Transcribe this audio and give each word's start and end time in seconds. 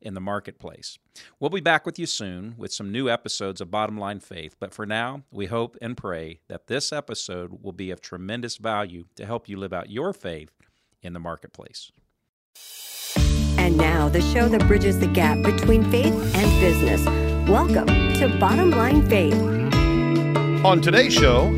in 0.00 0.14
the 0.14 0.20
marketplace. 0.20 0.98
We'll 1.38 1.50
be 1.50 1.60
back 1.60 1.86
with 1.86 1.98
you 1.98 2.06
soon 2.06 2.54
with 2.56 2.72
some 2.72 2.90
new 2.90 3.08
episodes 3.08 3.60
of 3.60 3.70
Bottom 3.70 3.98
Line 3.98 4.20
Faith, 4.20 4.56
but 4.58 4.72
for 4.72 4.86
now, 4.86 5.22
we 5.30 5.46
hope 5.46 5.76
and 5.80 5.96
pray 5.96 6.40
that 6.48 6.66
this 6.66 6.92
episode 6.92 7.62
will 7.62 7.72
be 7.72 7.90
of 7.90 8.00
tremendous 8.00 8.56
value 8.56 9.04
to 9.16 9.26
help 9.26 9.48
you 9.48 9.56
live 9.56 9.72
out 9.72 9.90
your 9.90 10.12
faith 10.12 10.52
in 11.02 11.12
the 11.12 11.20
marketplace. 11.20 11.90
And 13.58 13.76
now, 13.76 14.08
the 14.08 14.22
show 14.22 14.48
that 14.48 14.66
bridges 14.66 14.98
the 14.98 15.06
gap 15.06 15.42
between 15.44 15.88
faith 15.90 16.14
and 16.34 16.60
business. 16.60 17.04
Welcome 17.48 17.86
to 18.14 18.36
Bottom 18.40 18.70
Line 18.70 19.06
Faith. 19.08 19.34
On 20.64 20.80
today's 20.80 21.12
show, 21.12 21.48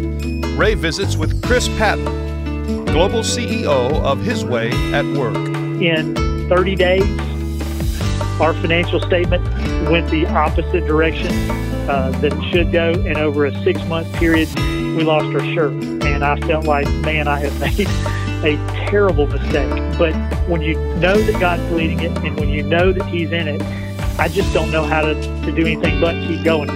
Ray 0.57 0.75
visits 0.75 1.17
with 1.17 1.43
Chris 1.43 1.69
Patton, 1.79 2.85
Global 2.87 3.21
CEO 3.21 4.01
of 4.03 4.23
His 4.23 4.45
Way 4.45 4.71
at 4.93 5.05
Work. 5.17 5.37
In 5.37 6.15
30 6.49 6.77
days, 6.77 7.32
our 8.41 8.55
financial 8.55 9.01
statement 9.01 9.45
went 9.91 10.11
the 10.11 10.27
opposite 10.27 10.87
direction 10.87 11.33
uh, 11.89 12.11
that 12.21 12.33
it 12.33 12.53
should 12.53 12.73
go. 12.73 12.93
And 12.93 13.17
over 13.19 13.47
a 13.47 13.63
six 13.63 13.85
month 13.85 14.13
period, 14.15 14.49
we 14.57 15.05
lost 15.05 15.35
our 15.35 15.45
shirt. 15.55 15.73
And 16.05 16.25
I 16.25 16.39
felt 16.41 16.65
like, 16.65 16.89
man, 17.03 17.29
I 17.29 17.39
have 17.41 17.61
made 17.61 17.89
a 18.45 18.57
terrible 18.89 19.27
mistake. 19.27 19.71
But 19.99 20.15
when 20.49 20.63
you 20.63 20.75
know 20.97 21.21
that 21.21 21.41
God's 21.41 21.71
leading 21.73 22.01
it 22.01 22.17
and 22.19 22.39
when 22.39 22.49
you 22.49 22.63
know 22.63 22.93
that 22.93 23.07
He's 23.07 23.33
in 23.33 23.49
it, 23.49 23.63
I 24.19 24.29
just 24.29 24.53
don't 24.53 24.71
know 24.71 24.85
how 24.85 25.03
to, 25.03 25.15
to 25.15 25.53
do 25.53 25.67
anything 25.67 26.01
but 26.01 26.15
keep 26.27 26.45
going. 26.45 26.69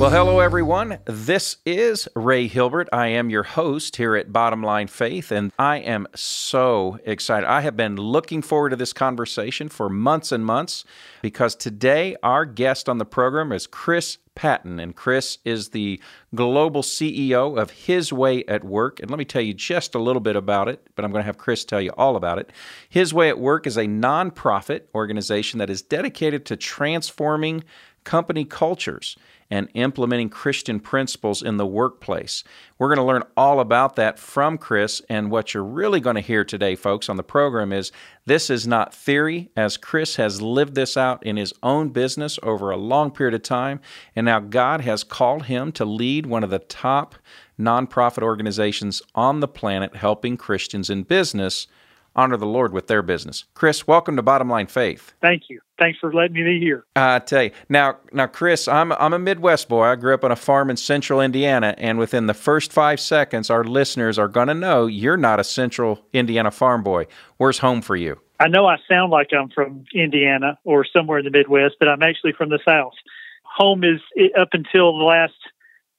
Well, 0.00 0.08
hello, 0.08 0.40
everyone. 0.40 0.96
This 1.04 1.58
is 1.66 2.08
Ray 2.16 2.46
Hilbert. 2.46 2.88
I 2.90 3.08
am 3.08 3.28
your 3.28 3.42
host 3.42 3.96
here 3.96 4.16
at 4.16 4.32
Bottom 4.32 4.62
Line 4.62 4.86
Faith, 4.86 5.30
and 5.30 5.52
I 5.58 5.76
am 5.76 6.06
so 6.14 6.98
excited. 7.04 7.46
I 7.46 7.60
have 7.60 7.76
been 7.76 7.96
looking 7.96 8.40
forward 8.40 8.70
to 8.70 8.76
this 8.76 8.94
conversation 8.94 9.68
for 9.68 9.90
months 9.90 10.32
and 10.32 10.42
months 10.42 10.86
because 11.20 11.54
today 11.54 12.16
our 12.22 12.46
guest 12.46 12.88
on 12.88 12.96
the 12.96 13.04
program 13.04 13.52
is 13.52 13.66
Chris 13.66 14.16
Patton, 14.34 14.80
and 14.80 14.96
Chris 14.96 15.36
is 15.44 15.68
the 15.68 16.00
global 16.34 16.80
CEO 16.80 17.60
of 17.60 17.70
His 17.70 18.10
Way 18.10 18.42
at 18.46 18.64
Work. 18.64 19.00
And 19.00 19.10
let 19.10 19.18
me 19.18 19.26
tell 19.26 19.42
you 19.42 19.52
just 19.52 19.94
a 19.94 19.98
little 19.98 20.20
bit 20.20 20.34
about 20.34 20.66
it, 20.66 20.88
but 20.94 21.04
I'm 21.04 21.10
going 21.10 21.20
to 21.20 21.26
have 21.26 21.36
Chris 21.36 21.62
tell 21.66 21.82
you 21.82 21.92
all 21.98 22.16
about 22.16 22.38
it. 22.38 22.52
His 22.88 23.12
Way 23.12 23.28
at 23.28 23.38
Work 23.38 23.66
is 23.66 23.76
a 23.76 23.84
nonprofit 23.84 24.84
organization 24.94 25.58
that 25.58 25.68
is 25.68 25.82
dedicated 25.82 26.46
to 26.46 26.56
transforming 26.56 27.64
company 28.04 28.46
cultures 28.46 29.14
and 29.50 29.68
implementing 29.74 30.28
Christian 30.28 30.78
principles 30.78 31.42
in 31.42 31.56
the 31.56 31.66
workplace. 31.66 32.44
We're 32.78 32.88
going 32.88 32.98
to 32.98 33.04
learn 33.04 33.24
all 33.36 33.60
about 33.60 33.96
that 33.96 34.18
from 34.18 34.56
Chris. 34.56 35.02
And 35.08 35.30
what 35.30 35.52
you're 35.52 35.64
really 35.64 36.00
going 36.00 36.14
to 36.14 36.22
hear 36.22 36.44
today, 36.44 36.76
folks, 36.76 37.08
on 37.08 37.16
the 37.16 37.22
program 37.22 37.72
is 37.72 37.90
this 38.26 38.48
is 38.48 38.66
not 38.66 38.94
theory, 38.94 39.50
as 39.56 39.76
Chris 39.76 40.16
has 40.16 40.40
lived 40.40 40.74
this 40.74 40.96
out 40.96 41.24
in 41.26 41.36
his 41.36 41.52
own 41.62 41.88
business 41.88 42.38
over 42.42 42.70
a 42.70 42.76
long 42.76 43.10
period 43.10 43.34
of 43.34 43.42
time. 43.42 43.80
And 44.14 44.24
now 44.24 44.40
God 44.40 44.82
has 44.82 45.02
called 45.02 45.46
him 45.46 45.72
to 45.72 45.84
lead 45.84 46.26
one 46.26 46.44
of 46.44 46.50
the 46.50 46.60
top 46.60 47.16
nonprofit 47.58 48.22
organizations 48.22 49.02
on 49.14 49.40
the 49.40 49.48
planet 49.48 49.96
helping 49.96 50.36
Christians 50.36 50.88
in 50.88 51.02
business 51.02 51.66
honor 52.16 52.36
the 52.36 52.46
Lord 52.46 52.72
with 52.72 52.86
their 52.86 53.02
business. 53.02 53.44
Chris, 53.54 53.86
welcome 53.86 54.16
to 54.16 54.22
Bottom 54.22 54.48
Line 54.48 54.66
Faith. 54.66 55.12
Thank 55.20 55.44
you. 55.48 55.60
Thanks 55.78 55.98
for 55.98 56.12
letting 56.12 56.34
me 56.34 56.42
be 56.42 56.60
here. 56.60 56.84
I 56.94 57.20
tell 57.20 57.44
you 57.44 57.50
now, 57.68 57.98
now, 58.12 58.26
Chris, 58.26 58.68
I'm 58.68 58.92
I'm 58.92 59.14
a 59.14 59.18
Midwest 59.18 59.68
boy. 59.68 59.84
I 59.84 59.96
grew 59.96 60.12
up 60.12 60.24
on 60.24 60.32
a 60.32 60.36
farm 60.36 60.68
in 60.68 60.76
Central 60.76 61.20
Indiana, 61.20 61.74
and 61.78 61.98
within 61.98 62.26
the 62.26 62.34
first 62.34 62.72
five 62.72 63.00
seconds, 63.00 63.48
our 63.48 63.64
listeners 63.64 64.18
are 64.18 64.28
going 64.28 64.48
to 64.48 64.54
know 64.54 64.86
you're 64.86 65.16
not 65.16 65.40
a 65.40 65.44
Central 65.44 66.04
Indiana 66.12 66.50
farm 66.50 66.82
boy. 66.82 67.06
Where's 67.38 67.58
home 67.58 67.80
for 67.80 67.96
you? 67.96 68.20
I 68.40 68.48
know 68.48 68.66
I 68.66 68.76
sound 68.88 69.10
like 69.10 69.28
I'm 69.38 69.50
from 69.50 69.84
Indiana 69.94 70.58
or 70.64 70.84
somewhere 70.84 71.18
in 71.18 71.24
the 71.24 71.30
Midwest, 71.30 71.76
but 71.78 71.88
I'm 71.88 72.02
actually 72.02 72.32
from 72.32 72.48
the 72.48 72.58
South. 72.64 72.94
Home 73.44 73.84
is 73.84 74.00
up 74.38 74.48
until 74.52 74.96
the 74.96 75.04
last 75.04 75.34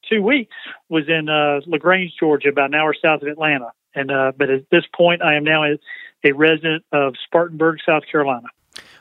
two 0.10 0.22
weeks 0.22 0.56
was 0.90 1.08
in 1.08 1.30
uh, 1.30 1.62
Lagrange, 1.66 2.14
Georgia, 2.20 2.50
about 2.50 2.70
an 2.70 2.76
hour 2.76 2.94
south 3.00 3.22
of 3.22 3.28
Atlanta. 3.28 3.72
And 3.96 4.12
uh, 4.12 4.32
but 4.38 4.50
at 4.50 4.70
this 4.70 4.84
point, 4.96 5.22
I 5.22 5.36
am 5.36 5.44
now 5.44 5.64
a, 5.64 5.78
a 6.24 6.32
resident 6.32 6.84
of 6.92 7.16
Spartanburg, 7.26 7.80
South 7.86 8.04
Carolina. 8.12 8.48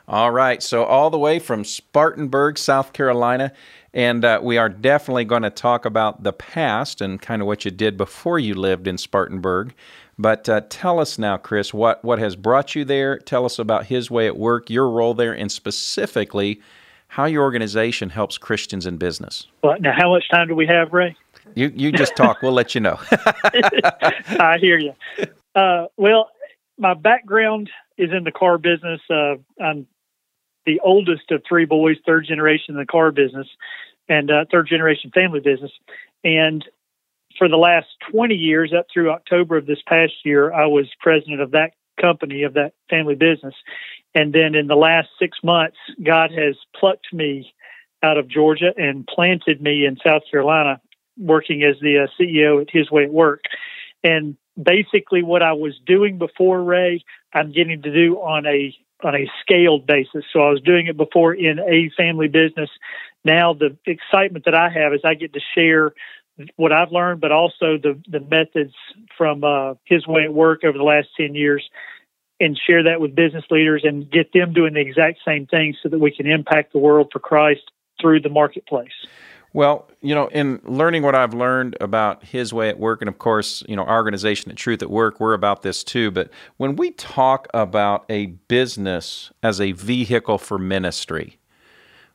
All 0.09 0.33
right, 0.33 0.61
so 0.61 0.83
all 0.83 1.09
the 1.09 1.19
way 1.19 1.39
from 1.39 1.65
Spartanburg, 1.65 2.59
South 2.59 2.93
Carolina, 2.93 3.53
and 3.95 4.25
uh, 4.25 4.41
we 4.43 4.59
are 4.59 4.69
definitely 4.69 5.25
going 5.25 5.43
to 5.43 5.51
talk 5.51 5.85
about 5.85 6.25
the 6.25 6.33
past 6.33 7.01
and 7.01 7.23
kind 7.23 7.41
of 7.41 7.47
what 7.47 7.65
you 7.65 7.71
did 7.71 7.97
before 7.97 8.41
you 8.41 8.55
lived 8.55 8.89
in 8.89 8.99
Spartanburg. 8.99 9.73
But 10.19 10.49
uh, 10.49 10.63
tell 10.69 10.99
us 10.99 11.17
now, 11.17 11.37
Chris, 11.37 11.73
what, 11.73 12.05
what 12.05 12.19
has 12.19 12.35
brought 12.35 12.75
you 12.75 12.85
there? 12.85 13.19
Tell 13.19 13.45
us 13.45 13.59
about 13.59 13.87
His 13.87 14.11
Way 14.11 14.27
at 14.27 14.37
Work, 14.37 14.69
your 14.69 14.91
role 14.91 15.15
there, 15.15 15.33
and 15.33 15.51
specifically 15.51 16.61
how 17.07 17.27
your 17.27 17.43
organization 17.43 18.11
helps 18.11 18.37
Christians 18.37 18.87
in 18.87 18.97
business. 18.97 19.47
Well, 19.63 19.77
now, 19.81 19.93
how 19.97 20.11
much 20.11 20.29
time 20.29 20.49
do 20.49 20.55
we 20.55 20.67
have, 20.67 20.93
Ray? 20.93 21.17
You 21.55 21.73
you 21.75 21.93
just 21.93 22.17
talk. 22.17 22.43
we'll 22.43 22.53
let 22.53 22.75
you 22.75 22.81
know. 22.81 22.99
I 23.13 24.59
hear 24.61 24.79
you. 24.79 24.95
Uh, 25.55 25.87
well, 25.97 26.31
my 26.79 26.95
background 26.95 27.71
is 27.99 28.11
in 28.13 28.25
the 28.25 28.33
car 28.33 28.59
business. 28.59 29.01
Uh, 29.11 29.37
I'm 29.63 29.87
the 30.67 30.81
oldest 30.81 31.31
of 31.31 31.43
three 31.49 31.65
boys, 31.65 31.97
third 32.07 32.27
generation 32.27 32.75
in 32.75 32.77
the 32.77 32.87
car 32.87 33.11
business, 33.11 33.49
and 34.09 34.31
uh, 34.31 34.45
third 34.51 34.69
generation 34.69 35.11
family 35.13 35.41
business. 35.41 35.73
And 36.25 36.65
for 37.39 37.49
the 37.49 37.57
last 37.57 37.87
20 38.11 38.35
years, 38.35 38.73
up 38.77 38.87
through 38.93 39.11
October 39.11 39.57
of 39.57 39.67
this 39.67 39.81
past 39.87 40.13
year, 40.25 40.53
I 40.53 40.67
was 40.67 40.87
president 41.01 41.41
of 41.41 41.53
that 41.53 41.73
company, 42.01 42.43
of 42.43 42.55
that 42.55 42.73
family 42.89 43.15
business. 43.15 43.55
And 44.15 44.33
then 44.33 44.55
in 44.55 44.67
the 44.67 44.77
last 44.77 45.09
six 45.19 45.39
months, 45.43 45.77
God 46.03 46.31
has 46.33 46.57
plucked 46.79 47.13
me 47.13 47.53
out 48.03 48.19
of 48.19 48.29
Georgia 48.29 48.73
and 48.77 49.07
planted 49.07 49.61
me 49.61 49.85
in 49.85 49.97
South 50.05 50.23
Carolina 50.31 50.81
working 51.21 51.63
as 51.63 51.77
the 51.81 51.99
uh, 51.99 52.07
CEO 52.19 52.61
at 52.61 52.69
His 52.71 52.91
Way 52.91 53.05
at 53.05 53.13
Work. 53.13 53.45
And 54.03 54.37
basically, 54.61 55.23
what 55.23 55.43
I 55.43 55.53
was 55.53 55.79
doing 55.87 56.19
before 56.19 56.63
Ray, 56.63 57.05
I'm 57.33 57.53
getting 57.53 57.83
to 57.83 57.93
do 57.93 58.17
on 58.17 58.47
a 58.47 58.75
on 59.03 59.15
a 59.15 59.31
scaled 59.41 59.87
basis. 59.87 60.25
So 60.33 60.41
I 60.41 60.51
was 60.51 60.61
doing 60.61 60.87
it 60.87 60.97
before 60.97 61.33
in 61.33 61.59
a 61.59 61.91
family 61.97 62.29
business. 62.29 62.69
Now 63.25 63.55
the 63.55 63.77
excitement 63.87 64.45
that 64.45 64.55
I 64.55 64.69
have 64.69 64.93
is 64.93 65.01
I 65.05 65.15
get 65.15 65.33
to 65.33 65.41
share 65.55 65.93
what 66.57 66.73
I've 66.73 66.93
learned, 66.93 67.21
but 67.21 67.33
also 67.33 67.77
the 67.77 68.01
the 68.09 68.21
methods 68.21 68.75
from 69.17 69.45
uh, 69.45 69.75
His 69.85 70.07
Way 70.07 70.25
at 70.25 70.33
Work 70.33 70.65
over 70.65 70.77
the 70.77 70.85
last 70.85 71.09
ten 71.17 71.35
years, 71.35 71.69
and 72.39 72.59
share 72.67 72.85
that 72.85 73.01
with 73.01 73.15
business 73.15 73.45
leaders 73.51 73.83
and 73.85 74.11
get 74.11 74.33
them 74.33 74.53
doing 74.53 74.75
the 74.75 74.81
exact 74.81 75.21
same 75.27 75.47
thing 75.47 75.75
so 75.83 75.89
that 75.89 75.99
we 75.99 76.11
can 76.11 76.27
impact 76.27 76.73
the 76.73 76.79
world 76.79 77.09
for 77.13 77.19
Christ 77.19 77.71
through 78.01 78.21
the 78.21 78.31
marketplace. 78.31 78.89
Well, 79.53 79.91
you 80.01 80.15
know, 80.15 80.29
in 80.29 80.61
learning 80.65 81.03
what 81.03 81.15
I've 81.15 81.35
learned 81.35 81.77
about 81.81 82.25
his 82.25 82.53
way 82.53 82.69
at 82.69 82.79
work, 82.79 83.03
and 83.03 83.09
of 83.09 83.19
course, 83.19 83.65
you 83.69 83.75
know, 83.75 83.83
our 83.83 83.97
organization 83.97 84.51
at 84.51 84.57
Truth 84.57 84.83
at 84.83 84.91
Work, 84.91 85.19
we're 85.19 85.35
about 85.35 85.63
this 85.63 85.83
too. 85.83 86.11
But 86.11 86.31
when 86.57 86.77
we 86.77 86.93
talk 86.93 87.49
about 87.53 88.05
a 88.09 88.27
business 88.27 89.33
as 89.43 89.61
a 89.61 89.73
vehicle 89.73 90.39
for 90.39 90.57
ministry, 90.57 91.39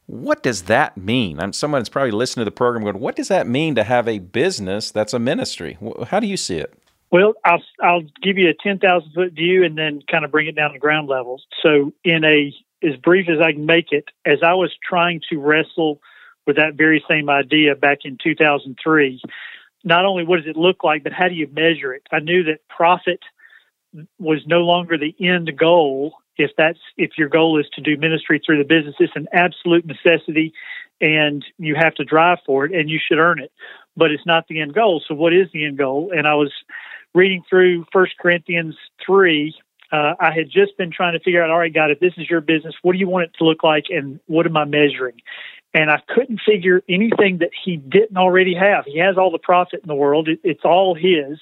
what 0.05 0.43
does 0.43 0.63
that 0.63 0.95
mean? 0.95 1.39
I'm 1.39 1.51
someone 1.51 1.81
that's 1.81 1.89
probably 1.89 2.11
listening 2.11 2.41
to 2.41 2.49
the 2.49 2.55
program 2.55 2.83
going, 2.83 2.99
what 2.99 3.15
does 3.15 3.27
that 3.27 3.47
mean 3.47 3.75
to 3.75 3.83
have 3.83 4.07
a 4.07 4.19
business 4.19 4.91
that's 4.91 5.13
a 5.13 5.19
ministry? 5.19 5.77
How 6.07 6.19
do 6.19 6.27
you 6.27 6.37
see 6.37 6.57
it? 6.57 6.73
Well, 7.11 7.33
I'll 7.43 7.63
I'll 7.81 8.03
give 8.21 8.37
you 8.37 8.49
a 8.49 8.53
ten 8.53 8.79
thousand 8.79 9.11
foot 9.13 9.33
view 9.33 9.63
and 9.63 9.77
then 9.77 10.01
kind 10.09 10.25
of 10.25 10.31
bring 10.31 10.47
it 10.47 10.55
down 10.55 10.73
to 10.73 10.79
ground 10.79 11.07
level. 11.07 11.41
So, 11.61 11.93
in 12.03 12.23
a 12.23 12.53
as 12.83 12.95
brief 12.97 13.29
as 13.29 13.39
I 13.39 13.53
can 13.53 13.65
make 13.65 13.91
it, 13.91 14.05
as 14.25 14.39
I 14.43 14.53
was 14.53 14.71
trying 14.87 15.21
to 15.29 15.39
wrestle 15.39 16.01
with 16.45 16.57
that 16.57 16.75
very 16.75 17.03
same 17.09 17.29
idea 17.29 17.75
back 17.75 17.99
in 18.05 18.17
2003. 18.23 19.21
Not 19.83 20.05
only 20.05 20.23
what 20.23 20.37
does 20.37 20.47
it 20.47 20.57
look 20.57 20.83
like, 20.83 21.03
but 21.03 21.13
how 21.13 21.27
do 21.27 21.35
you 21.35 21.47
measure 21.51 21.93
it? 21.93 22.03
I 22.11 22.19
knew 22.19 22.43
that 22.43 22.67
profit 22.69 23.19
was 24.19 24.39
no 24.45 24.61
longer 24.61 24.97
the 24.97 25.15
end 25.19 25.57
goal. 25.57 26.13
If 26.37 26.51
that's 26.57 26.79
if 26.97 27.11
your 27.17 27.29
goal 27.29 27.59
is 27.59 27.67
to 27.73 27.81
do 27.81 27.95
ministry 27.97 28.41
through 28.43 28.57
the 28.57 28.65
business, 28.67 28.95
it's 28.99 29.15
an 29.15 29.27
absolute 29.31 29.85
necessity, 29.85 30.53
and 30.99 31.45
you 31.57 31.75
have 31.75 31.95
to 31.95 32.03
drive 32.03 32.39
for 32.45 32.65
it, 32.65 32.73
and 32.73 32.89
you 32.89 32.99
should 32.99 33.19
earn 33.19 33.39
it. 33.39 33.51
But 33.95 34.11
it's 34.11 34.25
not 34.25 34.47
the 34.47 34.59
end 34.59 34.73
goal. 34.73 35.01
So, 35.07 35.15
what 35.15 35.33
is 35.33 35.47
the 35.53 35.65
end 35.65 35.77
goal? 35.77 36.11
And 36.13 36.27
I 36.27 36.33
was 36.35 36.51
reading 37.13 37.43
through 37.49 37.85
First 37.93 38.17
Corinthians 38.19 38.75
three, 39.05 39.55
Uh, 39.91 40.15
I 40.19 40.31
had 40.33 40.49
just 40.49 40.77
been 40.77 40.91
trying 40.91 41.13
to 41.13 41.19
figure 41.19 41.43
out, 41.43 41.49
all 41.49 41.59
right, 41.59 41.73
God, 41.73 41.91
if 41.91 41.99
this 41.99 42.13
is 42.17 42.29
your 42.29 42.41
business, 42.41 42.75
what 42.81 42.93
do 42.93 42.99
you 42.99 43.07
want 43.07 43.25
it 43.25 43.33
to 43.37 43.45
look 43.45 43.63
like, 43.63 43.85
and 43.89 44.19
what 44.25 44.45
am 44.45 44.57
I 44.57 44.65
measuring? 44.65 45.21
And 45.75 45.91
I 45.91 45.99
couldn't 46.07 46.39
figure 46.39 46.81
anything 46.87 47.39
that 47.39 47.51
he 47.65 47.75
didn't 47.75 48.15
already 48.15 48.55
have. 48.55 48.85
He 48.85 48.97
has 48.99 49.17
all 49.17 49.29
the 49.29 49.37
profit 49.37 49.81
in 49.83 49.87
the 49.87 49.93
world; 49.93 50.29
it, 50.29 50.39
it's 50.41 50.63
all 50.63 50.95
his. 50.95 51.37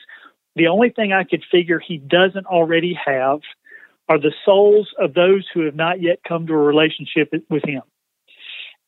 The 0.56 0.68
only 0.68 0.90
thing 0.90 1.14
I 1.14 1.24
could 1.24 1.44
figure 1.52 1.80
he 1.80 1.98
doesn't 2.00 2.48
already 2.48 2.98
have 3.06 3.42
are 4.10 4.18
the 4.18 4.34
souls 4.44 4.90
of 5.00 5.14
those 5.14 5.48
who 5.54 5.66
have 5.66 5.76
not 5.76 6.02
yet 6.02 6.20
come 6.28 6.48
to 6.48 6.54
a 6.54 6.58
relationship 6.58 7.32
with 7.50 7.64
him. 7.64 7.84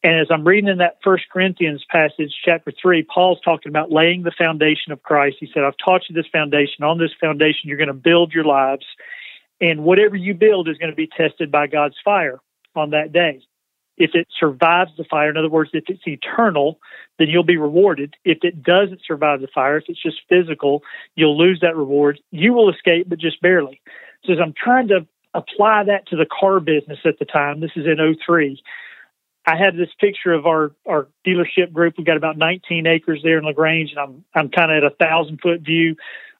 And 0.03 0.19
as 0.19 0.27
I'm 0.31 0.47
reading 0.47 0.69
in 0.69 0.79
that 0.79 0.97
First 1.03 1.25
Corinthians 1.31 1.85
passage, 1.91 2.33
chapter 2.43 2.71
three, 2.81 3.03
Paul's 3.03 3.39
talking 3.45 3.69
about 3.69 3.91
laying 3.91 4.23
the 4.23 4.33
foundation 4.35 4.91
of 4.91 5.03
Christ. 5.03 5.37
He 5.39 5.49
said, 5.53 5.63
I've 5.63 5.77
taught 5.83 6.03
you 6.09 6.15
this 6.15 6.29
foundation. 6.31 6.83
On 6.83 6.97
this 6.97 7.13
foundation, 7.19 7.61
you're 7.69 7.77
going 7.77 7.87
to 7.87 7.93
build 7.93 8.33
your 8.33 8.43
lives. 8.43 8.85
And 9.61 9.83
whatever 9.83 10.15
you 10.15 10.33
build 10.33 10.69
is 10.69 10.77
going 10.77 10.91
to 10.91 10.95
be 10.95 11.07
tested 11.07 11.51
by 11.51 11.67
God's 11.67 11.95
fire 12.03 12.39
on 12.75 12.91
that 12.91 13.13
day. 13.13 13.41
If 13.97 14.11
it 14.13 14.27
survives 14.37 14.91
the 14.97 15.05
fire, 15.05 15.29
in 15.29 15.37
other 15.37 15.49
words, 15.49 15.71
if 15.73 15.85
it's 15.87 16.05
eternal, 16.05 16.79
then 17.17 17.29
you'll 17.29 17.43
be 17.43 17.57
rewarded. 17.57 18.15
If 18.25 18.39
it 18.43 18.61
doesn't 18.61 19.01
survive 19.05 19.41
the 19.41 19.47
fire, 19.47 19.77
if 19.77 19.85
it's 19.87 20.01
just 20.01 20.17
physical, 20.27 20.83
you'll 21.15 21.37
lose 21.37 21.59
that 21.61 21.75
reward. 21.75 22.19
You 22.31 22.53
will 22.53 22.69
escape, 22.69 23.07
but 23.09 23.19
just 23.19 23.41
barely. 23.41 23.81
So 24.25 24.33
as 24.33 24.39
I'm 24.41 24.53
trying 24.53 24.89
to 24.89 25.07
apply 25.33 25.83
that 25.85 26.07
to 26.07 26.15
the 26.15 26.25
car 26.25 26.59
business 26.59 26.99
at 27.05 27.19
the 27.19 27.25
time, 27.25 27.61
this 27.61 27.71
is 27.75 27.85
in 27.85 28.17
03, 28.25 28.61
I 29.47 29.55
had 29.55 29.75
this 29.77 29.89
picture 29.99 30.33
of 30.33 30.45
our 30.45 30.71
our 30.87 31.07
dealership 31.25 31.71
group. 31.71 31.95
We've 31.97 32.07
got 32.07 32.17
about 32.17 32.37
19 32.37 32.87
acres 32.87 33.21
there 33.23 33.37
in 33.37 33.45
Lagrange, 33.45 33.91
and 33.91 33.99
I'm 33.99 34.25
I'm 34.33 34.49
kind 34.49 34.71
of 34.71 34.83
at 34.83 34.91
a 34.91 34.95
thousand 34.95 35.39
foot 35.41 35.61
view. 35.61 35.95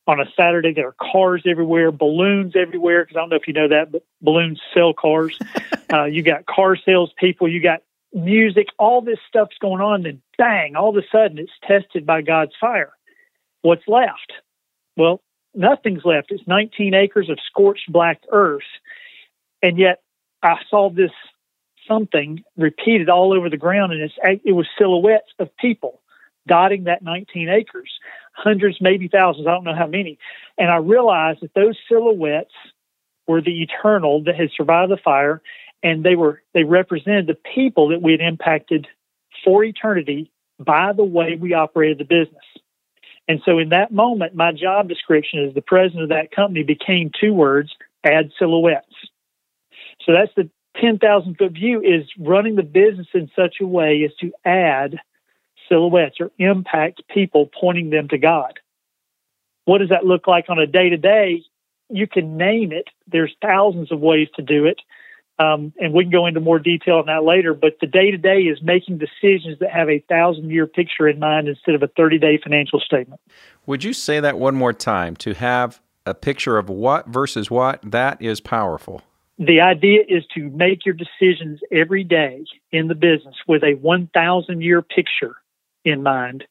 On 0.07 0.19
a 0.19 0.25
Saturday, 0.37 0.71
there 0.73 0.89
are 0.89 1.11
cars 1.11 1.43
everywhere, 1.47 1.91
balloons 1.91 2.53
everywhere. 2.55 3.03
Because 3.03 3.17
I 3.17 3.19
don't 3.21 3.29
know 3.29 3.37
if 3.37 3.47
you 3.47 3.53
know 3.53 3.67
that, 3.69 3.91
but 3.91 4.03
balloons 4.21 4.61
sell 4.73 4.93
cars. 4.93 5.39
uh, 5.93 6.03
you 6.05 6.21
got 6.21 6.45
car 6.45 6.75
sales 6.75 7.11
people. 7.17 7.47
You 7.47 7.61
got 7.61 7.81
music. 8.13 8.67
All 8.77 9.01
this 9.01 9.19
stuff's 9.27 9.57
going 9.59 9.81
on. 9.81 10.03
Then 10.03 10.21
bang! 10.37 10.75
All 10.75 10.89
of 10.89 11.03
a 11.03 11.07
sudden, 11.11 11.39
it's 11.39 11.51
tested 11.67 12.05
by 12.05 12.21
God's 12.21 12.53
fire. 12.59 12.93
What's 13.61 13.87
left? 13.87 14.33
Well, 14.95 15.21
nothing's 15.55 16.05
left. 16.05 16.31
It's 16.31 16.47
19 16.47 16.93
acres 16.93 17.29
of 17.29 17.39
scorched 17.47 17.91
black 17.91 18.21
earth, 18.31 18.61
and 19.63 19.77
yet 19.77 20.01
I 20.43 20.57
saw 20.69 20.89
this 20.89 21.11
something 21.87 22.43
repeated 22.57 23.09
all 23.09 23.33
over 23.33 23.49
the 23.49 23.57
ground, 23.57 23.91
and 23.91 24.01
it's, 24.01 24.13
it 24.43 24.51
was 24.51 24.67
silhouettes 24.77 25.31
of 25.39 25.55
people 25.57 26.01
dotting 26.47 26.85
that 26.85 27.03
19 27.03 27.49
acres, 27.49 27.91
hundreds, 28.33 28.77
maybe 28.81 29.07
thousands, 29.07 29.47
I 29.47 29.51
don't 29.51 29.63
know 29.63 29.75
how 29.75 29.87
many. 29.87 30.17
And 30.57 30.69
I 30.69 30.77
realized 30.77 31.41
that 31.41 31.53
those 31.53 31.77
silhouettes 31.89 32.53
were 33.27 33.41
the 33.41 33.63
eternal 33.63 34.23
that 34.23 34.35
had 34.35 34.49
survived 34.55 34.91
the 34.91 34.97
fire, 34.97 35.41
and 35.83 36.03
they 36.03 36.15
were 36.15 36.41
they 36.53 36.63
represented 36.63 37.27
the 37.27 37.37
people 37.55 37.89
that 37.89 38.01
we 38.01 38.11
had 38.11 38.21
impacted 38.21 38.87
for 39.43 39.63
eternity 39.63 40.31
by 40.59 40.93
the 40.93 41.03
way 41.03 41.37
we 41.39 41.53
operated 41.53 41.97
the 41.97 42.05
business. 42.05 42.43
And 43.27 43.41
so 43.43 43.57
in 43.57 43.69
that 43.69 43.91
moment, 43.91 44.35
my 44.35 44.51
job 44.51 44.87
description 44.87 45.45
as 45.47 45.53
the 45.53 45.61
president 45.61 46.03
of 46.03 46.09
that 46.09 46.31
company 46.31 46.63
became 46.63 47.11
two 47.19 47.33
words, 47.33 47.71
add 48.03 48.31
silhouettes. 48.37 48.85
So 50.05 50.13
that's 50.13 50.31
the 50.35 50.49
10,000 50.79 51.35
foot 51.37 51.51
view 51.51 51.81
is 51.81 52.03
running 52.19 52.55
the 52.55 52.63
business 52.63 53.07
in 53.13 53.29
such 53.35 53.55
a 53.61 53.65
way 53.65 54.03
as 54.03 54.15
to 54.19 54.31
add 54.45 54.99
silhouettes 55.69 56.17
or 56.19 56.31
impact 56.37 57.01
people, 57.09 57.49
pointing 57.59 57.89
them 57.89 58.07
to 58.09 58.17
God. 58.17 58.59
What 59.65 59.79
does 59.79 59.89
that 59.89 60.05
look 60.05 60.27
like 60.27 60.45
on 60.49 60.59
a 60.59 60.67
day 60.67 60.89
to 60.89 60.97
day? 60.97 61.43
You 61.89 62.07
can 62.07 62.37
name 62.37 62.71
it. 62.71 62.89
There's 63.07 63.35
thousands 63.41 63.91
of 63.91 63.99
ways 63.99 64.27
to 64.35 64.41
do 64.41 64.65
it. 64.65 64.79
Um, 65.37 65.73
and 65.77 65.93
we 65.93 66.05
can 66.05 66.11
go 66.11 66.27
into 66.27 66.39
more 66.39 66.59
detail 66.59 66.95
on 66.95 67.07
that 67.07 67.25
later. 67.25 67.53
But 67.53 67.77
the 67.81 67.87
day 67.87 68.09
to 68.09 68.17
day 68.17 68.43
is 68.43 68.61
making 68.61 68.99
decisions 68.99 69.59
that 69.59 69.69
have 69.69 69.89
a 69.89 69.99
thousand 70.07 70.49
year 70.49 70.65
picture 70.65 71.09
in 71.09 71.19
mind 71.19 71.47
instead 71.49 71.75
of 71.75 71.83
a 71.83 71.87
30 71.87 72.19
day 72.19 72.39
financial 72.41 72.79
statement. 72.79 73.19
Would 73.65 73.83
you 73.83 73.91
say 73.91 74.19
that 74.19 74.39
one 74.39 74.55
more 74.55 74.71
time? 74.71 75.15
To 75.17 75.33
have 75.33 75.81
a 76.05 76.13
picture 76.13 76.57
of 76.57 76.69
what 76.69 77.07
versus 77.07 77.51
what, 77.51 77.81
that 77.83 78.21
is 78.21 78.39
powerful 78.39 79.01
the 79.37 79.61
idea 79.61 80.01
is 80.07 80.23
to 80.33 80.49
make 80.51 80.85
your 80.85 80.95
decisions 80.95 81.59
every 81.71 82.03
day 82.03 82.45
in 82.71 82.87
the 82.87 82.95
business 82.95 83.35
with 83.47 83.63
a 83.63 83.73
1,000 83.81 84.61
year 84.61 84.81
picture 84.81 85.35
in 85.85 86.03
mind 86.03 86.43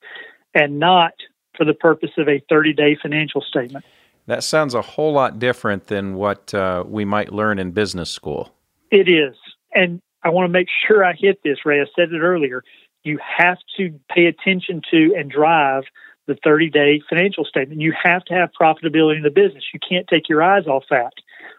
and 0.55 0.79
not 0.79 1.13
for 1.57 1.65
the 1.65 1.75
purpose 1.75 2.11
of 2.19 2.29
a 2.29 2.43
30 2.49 2.73
day 2.73 2.97
financial 3.01 3.41
statement. 3.41 3.85
That 4.27 4.43
sounds 4.43 4.75
a 4.75 4.83
whole 4.83 5.13
lot 5.13 5.39
different 5.39 5.89
than 5.89 6.15
what 6.15 6.55
uh, 6.55 6.85
we 6.87 7.05
might 7.05 7.33
learn 7.33 7.59
in 7.59 7.73
business 7.73 8.11
school. 8.11 8.55
It 8.91 9.09
is. 9.09 9.37
And 9.75 10.01
I 10.23 10.31
want 10.31 10.47
to 10.47 10.53
make 10.53 10.69
sure 10.87 11.05
I 11.05 11.13
hit 11.13 11.41
this, 11.45 11.59
Ray. 11.67 11.81
I 11.81 11.85
said 11.95 12.13
it 12.13 12.21
earlier. 12.21 12.63
You 13.03 13.19
have 13.39 13.59
to 13.77 14.01
pay 14.09 14.25
attention 14.27 14.81
to 14.91 15.15
and 15.19 15.31
drive 15.31 15.83
the 16.27 16.37
30 16.43 16.71
day 16.71 17.03
financial 17.09 17.45
statement. 17.45 17.83
You 17.83 17.93
have 18.03 18.25
to 18.27 18.35
have 18.35 18.49
profitability 18.59 19.19
in 19.19 19.23
the 19.23 19.31
business. 19.31 19.65
You 19.75 19.81
can't 19.87 20.07
take 20.09 20.29
your 20.31 20.43
eyes 20.43 20.67
off 20.67 20.85
that 20.89 21.13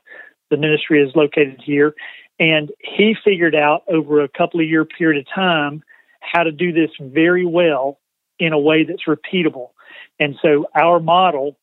the 0.49 0.57
ministry 0.57 1.01
is 1.01 1.15
located 1.15 1.59
here. 1.63 1.93
And 2.39 2.71
he 2.79 3.15
figured 3.23 3.55
out 3.55 3.83
over 3.87 4.21
a 4.21 4.29
couple 4.29 4.59
of 4.59 4.67
year 4.67 4.85
period 4.85 5.19
of 5.19 5.33
time 5.33 5.83
how 6.21 6.43
to 6.43 6.51
do 6.51 6.71
this 6.71 6.91
very 6.99 7.45
well 7.45 7.99
in 8.39 8.53
a 8.53 8.59
way 8.59 8.83
that's 8.83 9.03
repeatable. 9.07 9.71
And 10.19 10.35
so 10.41 10.65
our 10.73 10.99
model 10.99 11.57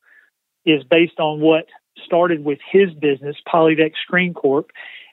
is 0.65 0.83
based 0.85 1.19
on 1.19 1.41
what 1.41 1.67
started 2.05 2.45
with 2.45 2.59
his 2.71 2.93
business, 2.93 3.37
Polydeck 3.49 3.93
Screen 4.03 4.35
Corp, 4.35 4.71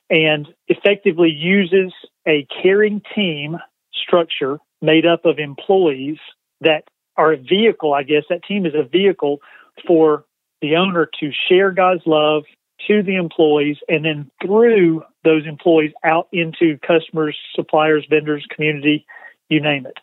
and 0.09 0.47
effectively 0.67 1.29
uses 1.29 1.93
a 2.27 2.45
caring 2.61 3.01
team 3.15 3.57
structure 3.93 4.59
made 4.81 5.05
up 5.05 5.25
of 5.25 5.39
employees 5.39 6.17
that 6.61 6.83
are 7.15 7.33
a 7.33 7.37
vehicle, 7.37 7.93
I 7.93 8.03
guess. 8.03 8.23
That 8.29 8.43
team 8.43 8.65
is 8.65 8.73
a 8.75 8.83
vehicle 8.83 9.39
for 9.87 10.25
the 10.63 10.77
owner 10.77 11.07
to 11.19 11.31
share 11.49 11.71
God's 11.71 12.03
love 12.05 12.43
to 12.87 13.03
the 13.03 13.17
employees 13.17 13.77
and 13.89 14.03
then 14.03 14.31
through 14.41 15.03
those 15.23 15.45
employees 15.45 15.91
out 16.03 16.29
into 16.31 16.79
customers, 16.79 17.37
suppliers, 17.53 18.07
vendors, 18.09 18.45
community, 18.49 19.05
you 19.49 19.61
name 19.61 19.85
it. 19.85 19.97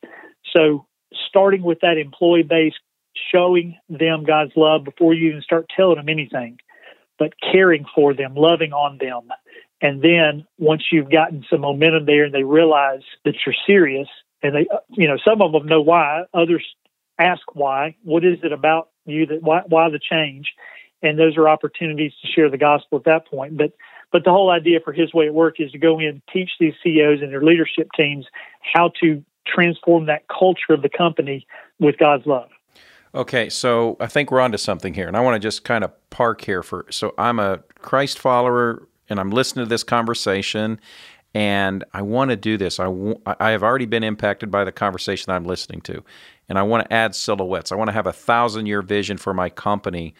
So, 0.52 0.86
starting 1.28 1.62
with 1.62 1.80
that 1.80 1.96
employee 1.96 2.42
base, 2.42 2.74
showing 3.32 3.76
them 3.88 4.24
God's 4.24 4.52
love 4.54 4.84
before 4.84 5.14
you 5.14 5.30
even 5.30 5.42
start 5.42 5.66
telling 5.74 5.96
them 5.96 6.08
anything, 6.08 6.58
but 7.18 7.32
caring 7.52 7.86
for 7.94 8.14
them, 8.14 8.34
loving 8.34 8.72
on 8.72 8.98
them. 8.98 9.28
And 9.80 10.02
then 10.02 10.46
once 10.58 10.84
you've 10.92 11.10
gotten 11.10 11.44
some 11.50 11.62
momentum 11.62 12.04
there 12.04 12.24
and 12.24 12.34
they 12.34 12.44
realize 12.44 13.02
that 13.24 13.34
you're 13.44 13.54
serious, 13.66 14.08
and 14.42 14.54
they, 14.54 14.68
uh, 14.72 14.78
you 14.90 15.08
know, 15.08 15.16
some 15.24 15.40
of 15.40 15.52
them 15.52 15.66
know 15.66 15.80
why. 15.80 16.24
Others 16.34 16.64
ask 17.18 17.42
why. 17.54 17.96
What 18.02 18.24
is 18.24 18.38
it 18.42 18.52
about 18.52 18.89
you 19.06 19.26
that 19.26 19.42
why, 19.42 19.62
why 19.66 19.88
the 19.90 19.98
change? 19.98 20.52
And 21.02 21.18
those 21.18 21.36
are 21.36 21.48
opportunities 21.48 22.12
to 22.20 22.28
share 22.28 22.50
the 22.50 22.58
gospel 22.58 22.98
at 22.98 23.04
that 23.04 23.26
point. 23.26 23.56
But 23.56 23.72
but 24.12 24.24
the 24.24 24.30
whole 24.30 24.50
idea 24.50 24.80
for 24.84 24.92
his 24.92 25.14
way 25.14 25.26
at 25.26 25.34
work 25.34 25.60
is 25.60 25.70
to 25.72 25.78
go 25.78 25.98
in, 26.00 26.20
teach 26.32 26.50
these 26.58 26.74
CEOs 26.82 27.22
and 27.22 27.30
their 27.30 27.42
leadership 27.42 27.88
teams 27.96 28.26
how 28.74 28.92
to 29.00 29.22
transform 29.46 30.06
that 30.06 30.24
culture 30.28 30.72
of 30.72 30.82
the 30.82 30.88
company 30.88 31.46
with 31.78 31.96
God's 31.98 32.26
love. 32.26 32.50
Okay, 33.14 33.48
so 33.48 33.96
I 33.98 34.06
think 34.06 34.30
we're 34.30 34.40
onto 34.40 34.58
something 34.58 34.94
here, 34.94 35.08
and 35.08 35.16
I 35.16 35.20
want 35.20 35.34
to 35.34 35.40
just 35.40 35.64
kind 35.64 35.82
of 35.82 35.92
park 36.10 36.42
here 36.42 36.62
for. 36.62 36.86
So 36.90 37.12
I'm 37.18 37.40
a 37.40 37.58
Christ 37.80 38.18
follower, 38.18 38.86
and 39.08 39.18
I'm 39.18 39.30
listening 39.30 39.64
to 39.64 39.68
this 39.68 39.82
conversation, 39.82 40.80
and 41.34 41.84
I 41.92 42.02
want 42.02 42.30
to 42.30 42.36
do 42.36 42.56
this. 42.56 42.78
I, 42.78 42.84
w- 42.84 43.20
I 43.26 43.50
have 43.50 43.64
already 43.64 43.86
been 43.86 44.04
impacted 44.04 44.50
by 44.50 44.62
the 44.62 44.70
conversation 44.70 45.24
that 45.28 45.34
I'm 45.34 45.44
listening 45.44 45.80
to, 45.82 46.04
and 46.50 46.58
I 46.58 46.62
want 46.62 46.84
to 46.84 46.92
add 46.92 47.14
silhouettes. 47.14 47.72
I 47.72 47.76
want 47.76 47.88
to 47.88 47.92
have 47.92 48.06
a 48.06 48.12
thousand 48.12 48.66
year 48.66 48.82
vision 48.82 49.16
for 49.16 49.32
my 49.32 49.48
company, 49.48 50.14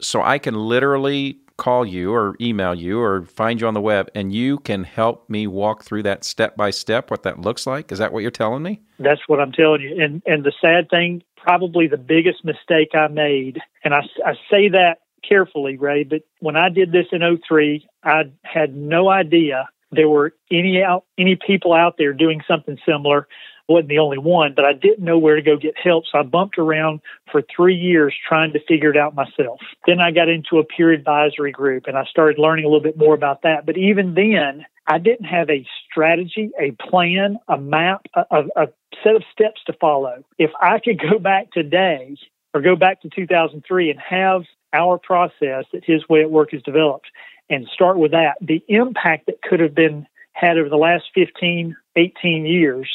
so 0.00 0.20
I 0.22 0.38
can 0.38 0.54
literally 0.54 1.38
call 1.56 1.86
you 1.86 2.12
or 2.12 2.34
email 2.40 2.74
you 2.74 3.00
or 3.00 3.22
find 3.26 3.60
you 3.60 3.68
on 3.68 3.74
the 3.74 3.80
web 3.80 4.10
and 4.12 4.34
you 4.34 4.58
can 4.58 4.82
help 4.82 5.30
me 5.30 5.46
walk 5.46 5.84
through 5.84 6.02
that 6.02 6.24
step 6.24 6.56
by 6.56 6.68
step 6.68 7.12
what 7.12 7.22
that 7.22 7.40
looks 7.40 7.64
like. 7.64 7.92
Is 7.92 7.98
that 7.98 8.12
what 8.12 8.22
you're 8.22 8.32
telling 8.32 8.64
me? 8.64 8.80
That's 8.98 9.20
what 9.28 9.38
i'm 9.38 9.52
telling 9.52 9.82
you. 9.82 10.02
And 10.02 10.20
and 10.26 10.42
the 10.42 10.52
sad 10.60 10.90
thing 10.90 11.22
probably 11.36 11.86
the 11.86 11.96
biggest 11.96 12.44
mistake 12.44 12.88
i 12.94 13.06
made 13.06 13.60
and 13.84 13.94
i, 13.94 14.00
I 14.26 14.32
say 14.50 14.68
that 14.70 14.96
carefully 15.26 15.76
ray 15.76 16.02
but 16.02 16.22
when 16.40 16.56
i 16.56 16.68
did 16.68 16.90
this 16.90 17.06
in 17.12 17.20
03 17.46 17.86
i 18.02 18.24
had 18.42 18.74
no 18.74 19.10
idea 19.10 19.68
there 19.92 20.08
were 20.08 20.34
any 20.50 20.82
out 20.82 21.04
any 21.18 21.36
people 21.36 21.72
out 21.72 21.96
there 21.98 22.12
doing 22.12 22.40
something 22.48 22.78
similar 22.86 23.28
wasn't 23.68 23.88
the 23.88 23.98
only 23.98 24.18
one, 24.18 24.52
but 24.54 24.64
I 24.64 24.72
didn't 24.72 25.04
know 25.04 25.18
where 25.18 25.36
to 25.36 25.42
go 25.42 25.56
get 25.56 25.74
help. 25.82 26.04
So 26.10 26.18
I 26.18 26.22
bumped 26.22 26.58
around 26.58 27.00
for 27.32 27.42
three 27.54 27.74
years 27.74 28.14
trying 28.28 28.52
to 28.52 28.60
figure 28.66 28.90
it 28.90 28.96
out 28.96 29.14
myself. 29.14 29.60
Then 29.86 30.00
I 30.00 30.10
got 30.10 30.28
into 30.28 30.58
a 30.58 30.64
peer 30.64 30.92
advisory 30.92 31.52
group 31.52 31.84
and 31.86 31.96
I 31.96 32.04
started 32.04 32.38
learning 32.38 32.66
a 32.66 32.68
little 32.68 32.82
bit 32.82 32.98
more 32.98 33.14
about 33.14 33.42
that. 33.42 33.64
But 33.64 33.78
even 33.78 34.14
then, 34.14 34.66
I 34.86 34.98
didn't 34.98 35.26
have 35.26 35.48
a 35.48 35.66
strategy, 35.90 36.50
a 36.60 36.72
plan, 36.72 37.38
a 37.48 37.56
map, 37.56 38.06
a, 38.14 38.44
a, 38.54 38.66
set 39.02 39.16
of 39.16 39.24
steps 39.32 39.60
to 39.66 39.72
follow. 39.80 40.24
If 40.38 40.50
I 40.60 40.78
could 40.78 41.00
go 41.00 41.18
back 41.18 41.50
today 41.52 42.16
or 42.52 42.60
go 42.60 42.76
back 42.76 43.02
to 43.02 43.08
2003 43.08 43.90
and 43.90 44.00
have 44.00 44.42
our 44.72 44.98
process 44.98 45.64
that 45.72 45.84
his 45.84 46.06
way 46.08 46.20
at 46.20 46.30
work 46.30 46.52
is 46.52 46.62
developed 46.62 47.06
and 47.48 47.66
start 47.72 47.98
with 47.98 48.12
that, 48.12 48.34
the 48.40 48.62
impact 48.68 49.26
that 49.26 49.42
could 49.42 49.60
have 49.60 49.74
been 49.74 50.06
had 50.32 50.58
over 50.58 50.68
the 50.68 50.76
last 50.76 51.04
15, 51.14 51.76
18 51.96 52.46
years 52.46 52.88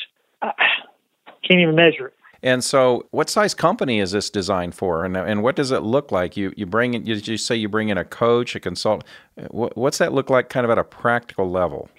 can't 1.48 1.60
even 1.60 1.75
measure 1.75 2.08
it. 2.08 2.13
And 2.41 2.63
so, 2.63 3.05
what 3.12 3.29
size 3.29 3.53
company 3.53 4.00
is 4.00 4.12
this 4.12 4.29
designed 4.29 4.74
for, 4.74 5.03
and 5.03 5.17
and 5.17 5.43
what 5.43 5.58
does 5.58 5.72
it 5.72 5.84
look 5.84 6.12
like? 6.12 6.38
You 6.38 6.53
you 6.55 6.65
bring 6.65 6.93
in, 6.93 7.05
you, 7.05 7.15
you 7.15 7.38
say 7.38 7.55
you 7.55 7.67
bring 7.67 7.89
in 7.89 7.98
a 7.98 8.05
coach, 8.05 8.55
a 8.55 8.62
consultant. 8.62 9.03
What, 9.50 9.75
what's 9.75 9.98
that 9.98 10.13
look 10.13 10.29
like, 10.29 10.48
kind 10.48 10.63
of 10.63 10.69
at 10.69 10.77
a 10.77 10.86
practical 10.86 11.51
level? 11.51 11.89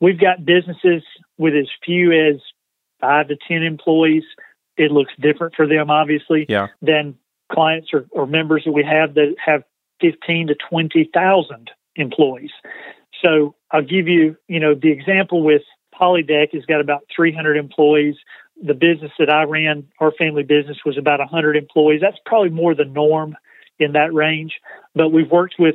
We've 0.00 0.18
got 0.18 0.46
businesses 0.46 1.02
with 1.36 1.54
as 1.54 1.68
few 1.84 2.10
as 2.10 2.40
five 3.00 3.28
to 3.28 3.36
ten 3.46 3.62
employees. 3.62 4.24
It 4.78 4.92
looks 4.92 5.12
different 5.20 5.54
for 5.54 5.66
them, 5.66 5.90
obviously, 5.90 6.46
yeah. 6.48 6.68
than 6.80 7.14
clients 7.52 7.90
or, 7.92 8.06
or 8.12 8.26
members 8.26 8.62
that 8.64 8.72
we 8.72 8.82
have 8.84 9.12
that 9.14 9.34
have 9.44 9.62
fifteen 10.00 10.46
to 10.46 10.54
twenty 10.54 11.10
thousand 11.12 11.70
employees. 11.96 12.50
So 13.22 13.54
I'll 13.70 13.82
give 13.82 14.08
you, 14.08 14.36
you 14.48 14.58
know, 14.58 14.74
the 14.74 14.90
example 14.90 15.42
with 15.42 15.62
Polydeck 15.94 16.52
has 16.52 16.64
got 16.64 16.80
about 16.80 17.04
300 17.14 17.56
employees. 17.56 18.16
The 18.64 18.74
business 18.74 19.10
that 19.18 19.28
I 19.28 19.42
ran, 19.42 19.88
our 19.98 20.12
family 20.12 20.44
business, 20.44 20.78
was 20.86 20.96
about 20.96 21.18
100 21.18 21.56
employees. 21.56 22.00
That's 22.00 22.18
probably 22.24 22.50
more 22.50 22.74
the 22.74 22.84
norm 22.84 23.36
in 23.78 23.92
that 23.92 24.14
range. 24.14 24.52
But 24.94 25.08
we've 25.10 25.30
worked 25.30 25.56
with 25.58 25.74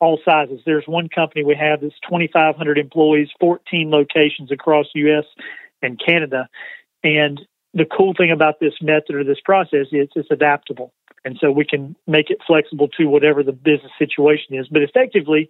all 0.00 0.18
sizes. 0.24 0.60
There's 0.64 0.86
one 0.86 1.08
company 1.08 1.44
we 1.44 1.54
have 1.56 1.80
that's 1.80 1.94
2,500 2.08 2.78
employees, 2.78 3.28
14 3.40 3.90
locations 3.90 4.50
across 4.50 4.86
U.S. 4.94 5.24
and 5.82 6.00
Canada. 6.04 6.48
And 7.02 7.40
the 7.74 7.84
cool 7.84 8.14
thing 8.16 8.30
about 8.30 8.60
this 8.60 8.74
method 8.80 9.14
or 9.14 9.24
this 9.24 9.40
process 9.44 9.86
is 9.92 10.08
it's 10.14 10.30
adaptable. 10.30 10.92
And 11.24 11.38
so 11.40 11.50
we 11.50 11.64
can 11.64 11.96
make 12.06 12.30
it 12.30 12.38
flexible 12.46 12.88
to 12.98 13.06
whatever 13.06 13.42
the 13.42 13.52
business 13.52 13.92
situation 13.98 14.54
is. 14.54 14.68
But 14.68 14.82
effectively, 14.82 15.48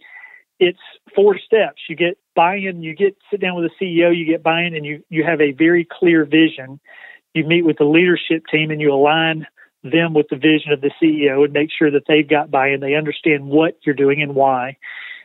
it's 0.61 0.79
four 1.15 1.39
steps. 1.39 1.83
You 1.89 1.97
get 1.97 2.19
buy-in, 2.35 2.83
you 2.83 2.95
get 2.95 3.17
sit 3.31 3.41
down 3.41 3.57
with 3.57 3.71
the 3.71 3.85
CEO, 3.85 4.17
you 4.17 4.27
get 4.27 4.43
buy-in, 4.43 4.75
and 4.75 4.85
you 4.85 5.03
you 5.09 5.25
have 5.25 5.41
a 5.41 5.53
very 5.53 5.87
clear 5.91 6.25
vision. 6.25 6.81
You 7.35 7.45
meet 7.45 7.65
with 7.65 7.79
the 7.79 7.85
leadership 7.85 8.45
team 8.51 8.71
and 8.71 8.81
you 8.81 8.93
align 8.93 9.47
them 9.83 10.15
with 10.15 10.29
the 10.31 10.37
vision 10.37 10.73
of 10.73 10.81
the 10.81 10.91
CEO 11.03 11.45
and 11.45 11.53
make 11.53 11.71
sure 11.77 11.91
that 11.91 12.05
they've 12.09 12.29
got 12.29 12.51
buy-in, 12.51 12.81
they 12.81 12.95
understand 12.95 13.45
what 13.45 13.77
you're 13.85 13.95
doing 13.95 14.23
and 14.23 14.35
why. 14.35 14.77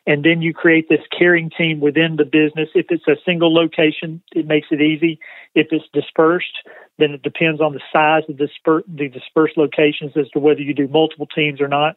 And 0.06 0.24
then 0.24 0.42
you 0.42 0.54
create 0.54 0.90
this 0.90 1.06
caring 1.18 1.50
team 1.50 1.80
within 1.80 2.16
the 2.16 2.26
business. 2.26 2.70
If 2.74 2.88
it's 2.90 3.08
a 3.08 3.16
single 3.26 3.54
location, 3.54 4.22
it 4.34 4.48
makes 4.48 4.68
it 4.72 4.82
easy. 4.82 5.20
If 5.56 5.68
it's 5.72 5.86
dispersed, 5.94 6.58
then 6.98 7.12
it 7.12 7.22
depends 7.22 7.62
on 7.62 7.74
the 7.74 7.82
size 7.94 8.24
of 8.28 8.38
the, 8.38 8.50
the 8.88 9.08
dispersed 9.08 9.58
locations 9.58 10.18
as 10.18 10.30
to 10.32 10.40
whether 10.40 10.62
you 10.62 10.74
do 10.74 10.88
multiple 10.88 11.28
teams 11.28 11.62
or 11.62 11.68
not. 11.68 11.96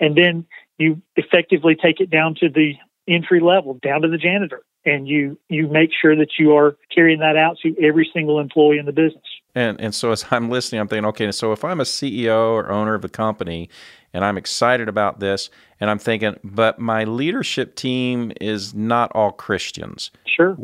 And 0.00 0.16
then 0.16 0.44
you 0.78 1.00
effectively 1.16 1.76
take 1.80 2.00
it 2.00 2.10
down 2.10 2.34
to 2.36 2.48
the 2.48 2.74
entry 3.08 3.40
level, 3.40 3.78
down 3.82 4.02
to 4.02 4.08
the 4.08 4.18
janitor, 4.18 4.62
and 4.84 5.08
you 5.08 5.38
you 5.48 5.68
make 5.68 5.90
sure 6.00 6.16
that 6.16 6.32
you 6.38 6.56
are 6.56 6.76
carrying 6.94 7.20
that 7.20 7.36
out 7.36 7.58
to 7.62 7.74
every 7.82 8.08
single 8.12 8.38
employee 8.38 8.78
in 8.78 8.86
the 8.86 8.92
business. 8.92 9.24
And 9.54 9.80
and 9.80 9.94
so 9.94 10.12
as 10.12 10.24
I'm 10.30 10.50
listening, 10.50 10.80
I'm 10.80 10.88
thinking, 10.88 11.06
okay, 11.06 11.30
so 11.32 11.52
if 11.52 11.64
I'm 11.64 11.80
a 11.80 11.84
CEO 11.84 12.52
or 12.52 12.70
owner 12.70 12.94
of 12.94 13.04
a 13.04 13.08
company 13.08 13.68
and 14.14 14.24
I'm 14.24 14.36
excited 14.36 14.88
about 14.88 15.20
this, 15.20 15.48
and 15.80 15.88
I'm 15.88 15.98
thinking, 15.98 16.38
but 16.44 16.78
my 16.78 17.04
leadership 17.04 17.76
team 17.76 18.32
is 18.40 18.74
not 18.74 19.10
all 19.14 19.32
Christians. 19.32 20.10
Sure. 20.26 20.56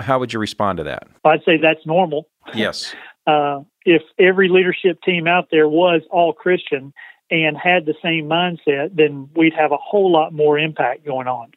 How 0.00 0.18
would 0.18 0.32
you 0.32 0.40
respond 0.40 0.78
to 0.78 0.84
that? 0.84 1.06
I'd 1.24 1.44
say 1.44 1.56
that's 1.56 1.86
normal. 1.86 2.28
Yes. 2.52 2.94
uh, 3.26 3.60
if 3.84 4.02
every 4.18 4.48
leadership 4.48 5.00
team 5.02 5.26
out 5.26 5.48
there 5.50 5.68
was 5.68 6.02
all 6.10 6.32
Christian, 6.32 6.92
and 7.30 7.56
had 7.56 7.86
the 7.86 7.94
same 8.02 8.26
mindset, 8.26 8.96
then 8.96 9.28
we'd 9.36 9.54
have 9.54 9.72
a 9.72 9.76
whole 9.76 10.10
lot 10.10 10.32
more 10.32 10.58
impact 10.58 11.04
going 11.04 11.28
on. 11.28 11.52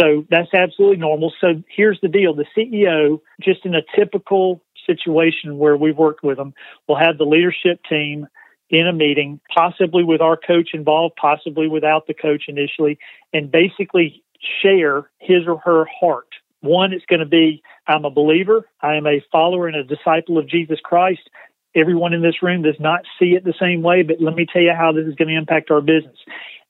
So 0.00 0.26
that's 0.28 0.52
absolutely 0.52 0.96
normal. 0.96 1.32
So 1.40 1.62
here's 1.68 2.00
the 2.00 2.08
deal 2.08 2.34
the 2.34 2.46
CEO, 2.56 3.20
just 3.40 3.64
in 3.64 3.74
a 3.74 3.82
typical 3.96 4.60
situation 4.86 5.58
where 5.58 5.76
we've 5.76 5.96
worked 5.96 6.24
with 6.24 6.36
them, 6.36 6.52
will 6.88 6.98
have 6.98 7.18
the 7.18 7.24
leadership 7.24 7.80
team 7.88 8.26
in 8.70 8.86
a 8.86 8.92
meeting, 8.92 9.40
possibly 9.54 10.02
with 10.02 10.20
our 10.20 10.36
coach 10.36 10.70
involved, 10.72 11.14
possibly 11.16 11.68
without 11.68 12.06
the 12.06 12.14
coach 12.14 12.44
initially, 12.48 12.98
and 13.32 13.50
basically 13.50 14.22
share 14.62 15.10
his 15.18 15.46
or 15.46 15.58
her 15.58 15.86
heart. 16.00 16.28
One, 16.60 16.92
it's 16.92 17.04
going 17.06 17.20
to 17.20 17.26
be 17.26 17.62
I'm 17.86 18.04
a 18.04 18.10
believer, 18.10 18.66
I 18.80 18.94
am 18.94 19.06
a 19.06 19.22
follower 19.30 19.68
and 19.68 19.76
a 19.76 19.84
disciple 19.84 20.38
of 20.38 20.48
Jesus 20.48 20.80
Christ, 20.82 21.28
everyone 21.74 22.12
in 22.12 22.22
this 22.22 22.42
room 22.42 22.62
does 22.62 22.78
not 22.78 23.02
see 23.18 23.30
it 23.30 23.44
the 23.44 23.54
same 23.60 23.82
way, 23.82 24.02
but 24.02 24.20
let 24.20 24.34
me 24.34 24.46
tell 24.50 24.62
you 24.62 24.72
how 24.76 24.92
this 24.92 25.06
is 25.06 25.14
going 25.14 25.28
to 25.28 25.36
impact 25.36 25.70
our 25.70 25.80
business. 25.80 26.16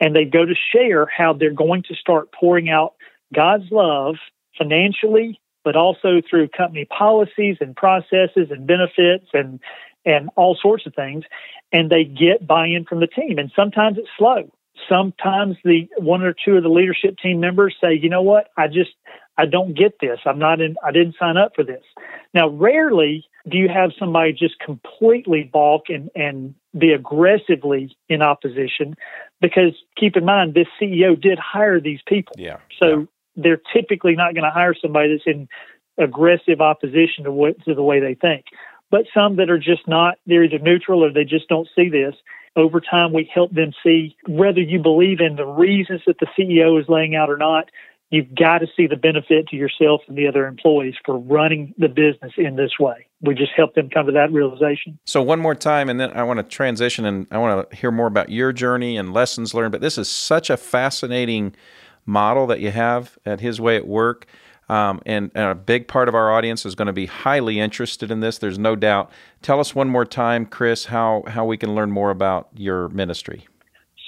And 0.00 0.14
they 0.14 0.24
go 0.24 0.44
to 0.44 0.54
share 0.72 1.06
how 1.06 1.32
they're 1.32 1.52
going 1.52 1.82
to 1.88 1.94
start 1.94 2.32
pouring 2.32 2.68
out 2.70 2.94
God's 3.34 3.70
love 3.70 4.16
financially, 4.58 5.40
but 5.64 5.76
also 5.76 6.20
through 6.28 6.48
company 6.48 6.84
policies 6.86 7.56
and 7.60 7.76
processes 7.76 8.48
and 8.50 8.66
benefits 8.66 9.26
and 9.32 9.60
and 10.06 10.28
all 10.36 10.56
sorts 10.60 10.86
of 10.86 10.94
things. 10.94 11.24
And 11.72 11.90
they 11.90 12.04
get 12.04 12.46
buy-in 12.46 12.84
from 12.84 13.00
the 13.00 13.06
team. 13.06 13.38
And 13.38 13.50
sometimes 13.56 13.96
it's 13.96 14.08
slow. 14.18 14.50
Sometimes 14.86 15.56
the 15.64 15.88
one 15.96 16.22
or 16.22 16.34
two 16.44 16.56
of 16.56 16.62
the 16.62 16.68
leadership 16.68 17.16
team 17.22 17.40
members 17.40 17.74
say, 17.80 17.94
you 17.94 18.10
know 18.10 18.22
what, 18.22 18.50
I 18.56 18.66
just 18.66 18.90
I 19.38 19.46
don't 19.46 19.76
get 19.76 19.98
this. 20.00 20.18
I'm 20.26 20.38
not 20.38 20.60
in 20.60 20.76
I 20.84 20.90
didn't 20.92 21.16
sign 21.18 21.36
up 21.36 21.52
for 21.54 21.64
this. 21.64 21.82
Now 22.34 22.48
rarely 22.48 23.24
do 23.48 23.58
you 23.58 23.68
have 23.68 23.90
somebody 23.98 24.32
just 24.32 24.58
completely 24.58 25.48
balk 25.52 25.84
and, 25.88 26.10
and 26.14 26.54
be 26.76 26.92
aggressively 26.92 27.96
in 28.08 28.22
opposition? 28.22 28.96
Because 29.40 29.74
keep 29.98 30.16
in 30.16 30.24
mind, 30.24 30.54
this 30.54 30.66
CEO 30.80 31.20
did 31.20 31.38
hire 31.38 31.80
these 31.80 32.00
people. 32.06 32.34
Yeah. 32.38 32.58
So 32.78 32.86
yeah. 32.86 33.04
they're 33.36 33.60
typically 33.74 34.14
not 34.14 34.34
going 34.34 34.44
to 34.44 34.50
hire 34.50 34.74
somebody 34.74 35.10
that's 35.14 35.26
in 35.26 35.48
aggressive 35.98 36.60
opposition 36.60 37.24
to 37.24 37.32
what 37.32 37.62
to 37.64 37.74
the 37.74 37.82
way 37.82 38.00
they 38.00 38.14
think. 38.14 38.46
But 38.90 39.06
some 39.12 39.36
that 39.36 39.50
are 39.50 39.58
just 39.58 39.86
not, 39.86 40.14
they're 40.26 40.44
either 40.44 40.58
neutral 40.58 41.04
or 41.04 41.12
they 41.12 41.24
just 41.24 41.48
don't 41.48 41.68
see 41.76 41.88
this. 41.88 42.14
Over 42.56 42.80
time, 42.80 43.12
we 43.12 43.28
help 43.34 43.52
them 43.52 43.72
see 43.82 44.16
whether 44.28 44.60
you 44.60 44.78
believe 44.78 45.20
in 45.20 45.36
the 45.36 45.46
reasons 45.46 46.02
that 46.06 46.18
the 46.20 46.28
CEO 46.38 46.80
is 46.80 46.88
laying 46.88 47.16
out 47.16 47.28
or 47.28 47.36
not 47.36 47.68
you've 48.14 48.34
got 48.34 48.58
to 48.58 48.66
see 48.76 48.86
the 48.86 48.96
benefit 48.96 49.48
to 49.48 49.56
yourself 49.56 50.02
and 50.06 50.16
the 50.16 50.28
other 50.28 50.46
employees 50.46 50.94
for 51.04 51.18
running 51.18 51.74
the 51.78 51.88
business 51.88 52.32
in 52.36 52.54
this 52.54 52.78
way. 52.78 53.06
We 53.20 53.34
just 53.34 53.52
help 53.56 53.74
them 53.74 53.90
come 53.90 54.06
to 54.06 54.12
that 54.12 54.32
realization. 54.32 54.98
So, 55.04 55.20
one 55.20 55.40
more 55.40 55.54
time, 55.54 55.88
and 55.88 55.98
then 55.98 56.12
I 56.12 56.22
want 56.22 56.38
to 56.38 56.44
transition 56.44 57.04
and 57.04 57.26
I 57.30 57.38
want 57.38 57.70
to 57.70 57.76
hear 57.76 57.90
more 57.90 58.06
about 58.06 58.28
your 58.28 58.52
journey 58.52 58.96
and 58.96 59.12
lessons 59.12 59.52
learned. 59.52 59.72
But 59.72 59.80
this 59.80 59.98
is 59.98 60.08
such 60.08 60.48
a 60.48 60.56
fascinating 60.56 61.56
model 62.06 62.46
that 62.46 62.60
you 62.60 62.70
have 62.70 63.18
at 63.26 63.40
His 63.40 63.60
Way 63.60 63.76
at 63.76 63.86
Work. 63.86 64.26
Um, 64.66 65.02
and, 65.04 65.30
and, 65.34 65.50
a 65.50 65.54
big 65.54 65.88
part 65.88 66.08
of 66.08 66.14
our 66.14 66.32
audience 66.32 66.64
is 66.64 66.74
going 66.74 66.86
to 66.86 66.92
be 66.94 67.04
highly 67.04 67.60
interested 67.60 68.10
in 68.10 68.20
this. 68.20 68.38
There's 68.38 68.58
no 68.58 68.74
doubt. 68.76 69.10
Tell 69.42 69.60
us 69.60 69.74
one 69.74 69.90
more 69.90 70.06
time, 70.06 70.46
Chris, 70.46 70.86
how, 70.86 71.22
how 71.26 71.44
we 71.44 71.58
can 71.58 71.74
learn 71.74 71.90
more 71.90 72.08
about 72.08 72.48
your 72.54 72.88
ministry. 72.88 73.46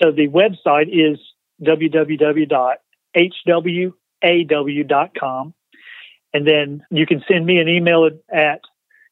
So 0.00 0.10
the 0.10 0.28
website 0.28 0.88
is 0.88 1.18
www 1.62 2.76
hwaw.com. 3.16 3.94
And 6.35 6.46
then 6.46 6.85
you 6.90 7.06
can 7.06 7.25
send 7.26 7.46
me 7.46 7.58
an 7.58 7.68
email 7.68 8.11
at 8.32 8.61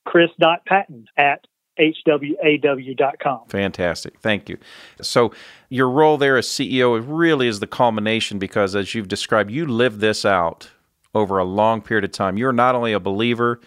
chris.patton 0.04 1.06
at 1.16 1.46
hwaw.com. 1.78 3.48
Fantastic. 3.48 4.20
Thank 4.20 4.48
you. 4.48 4.58
So, 5.00 5.32
your 5.68 5.90
role 5.90 6.18
there 6.18 6.36
as 6.36 6.46
CEO 6.46 7.02
really 7.06 7.48
is 7.48 7.60
the 7.60 7.66
culmination 7.66 8.38
because, 8.38 8.76
as 8.76 8.94
you've 8.94 9.08
described, 9.08 9.50
you 9.50 9.66
live 9.66 10.00
this 10.00 10.24
out 10.24 10.70
over 11.14 11.38
a 11.38 11.44
long 11.44 11.80
period 11.80 12.04
of 12.04 12.12
time. 12.12 12.36
You're 12.36 12.52
not 12.52 12.74
only 12.74 12.92
a 12.92 13.00
believer, 13.00 13.60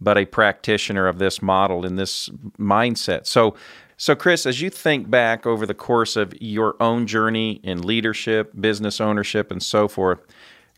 but 0.00 0.16
a 0.16 0.24
practitioner 0.24 1.08
of 1.08 1.18
this 1.18 1.42
model 1.42 1.84
and 1.84 1.98
this 1.98 2.28
mindset. 2.58 3.26
So, 3.26 3.56
so 4.00 4.14
Chris, 4.14 4.46
as 4.46 4.60
you 4.60 4.70
think 4.70 5.10
back 5.10 5.44
over 5.44 5.66
the 5.66 5.74
course 5.74 6.14
of 6.14 6.32
your 6.40 6.80
own 6.80 7.08
journey 7.08 7.60
in 7.64 7.82
leadership, 7.82 8.52
business 8.58 9.00
ownership, 9.00 9.50
and 9.50 9.60
so 9.60 9.88
forth, 9.88 10.20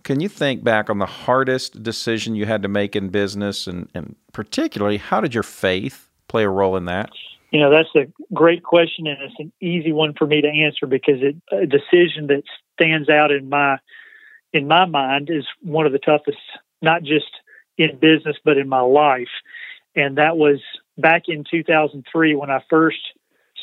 can 0.05 0.21
you 0.21 0.29
think 0.29 0.65
back 0.65 0.89
on 0.89 0.99
the 0.99 1.07
hardest 1.07 1.83
decision 1.83 2.35
you 2.35 2.47
had 2.47 2.63
to 2.63 2.69
make 2.69 2.97
in 2.97 3.11
business, 3.11 3.67
and, 3.67 3.91
and 3.95 4.17
particularly, 4.33 4.97
how 4.97 5.21
did 5.21 5.35
your 5.35 5.43
faith 5.43 6.09
play 6.29 6.45
a 6.45 6.49
role 6.49 6.79
in 6.79 6.87
that? 6.87 7.11
You 7.51 7.61
know, 7.61 7.71
that's 7.71 7.95
a 7.95 8.11
great 8.33 8.63
question, 8.63 9.07
and 9.07 9.19
it's 9.21 9.35
an 9.39 9.53
easy 9.61 9.93
one 9.93 10.15
for 10.17 10.27
me 10.27 10.41
to 10.41 10.49
answer 10.49 10.87
because 10.87 11.21
it, 11.21 11.37
a 11.53 11.67
decision 11.67 12.29
that 12.29 12.43
stands 12.75 13.11
out 13.11 13.31
in 13.31 13.51
my 13.51 13.79
in 14.55 14.67
my 14.67 14.87
mind 14.87 15.29
is 15.31 15.45
one 15.61 15.85
of 15.85 15.93
the 15.93 15.99
toughest, 15.99 16.39
not 16.81 17.03
just 17.03 17.27
in 17.77 17.99
business 17.99 18.37
but 18.45 18.57
in 18.57 18.67
my 18.67 18.81
life, 18.81 19.29
and 19.95 20.17
that 20.17 20.39
was 20.39 20.61
back 21.01 21.25
in 21.29 21.45
2003 21.51 22.35
when 22.35 22.51
I 22.51 22.63
first 22.69 22.99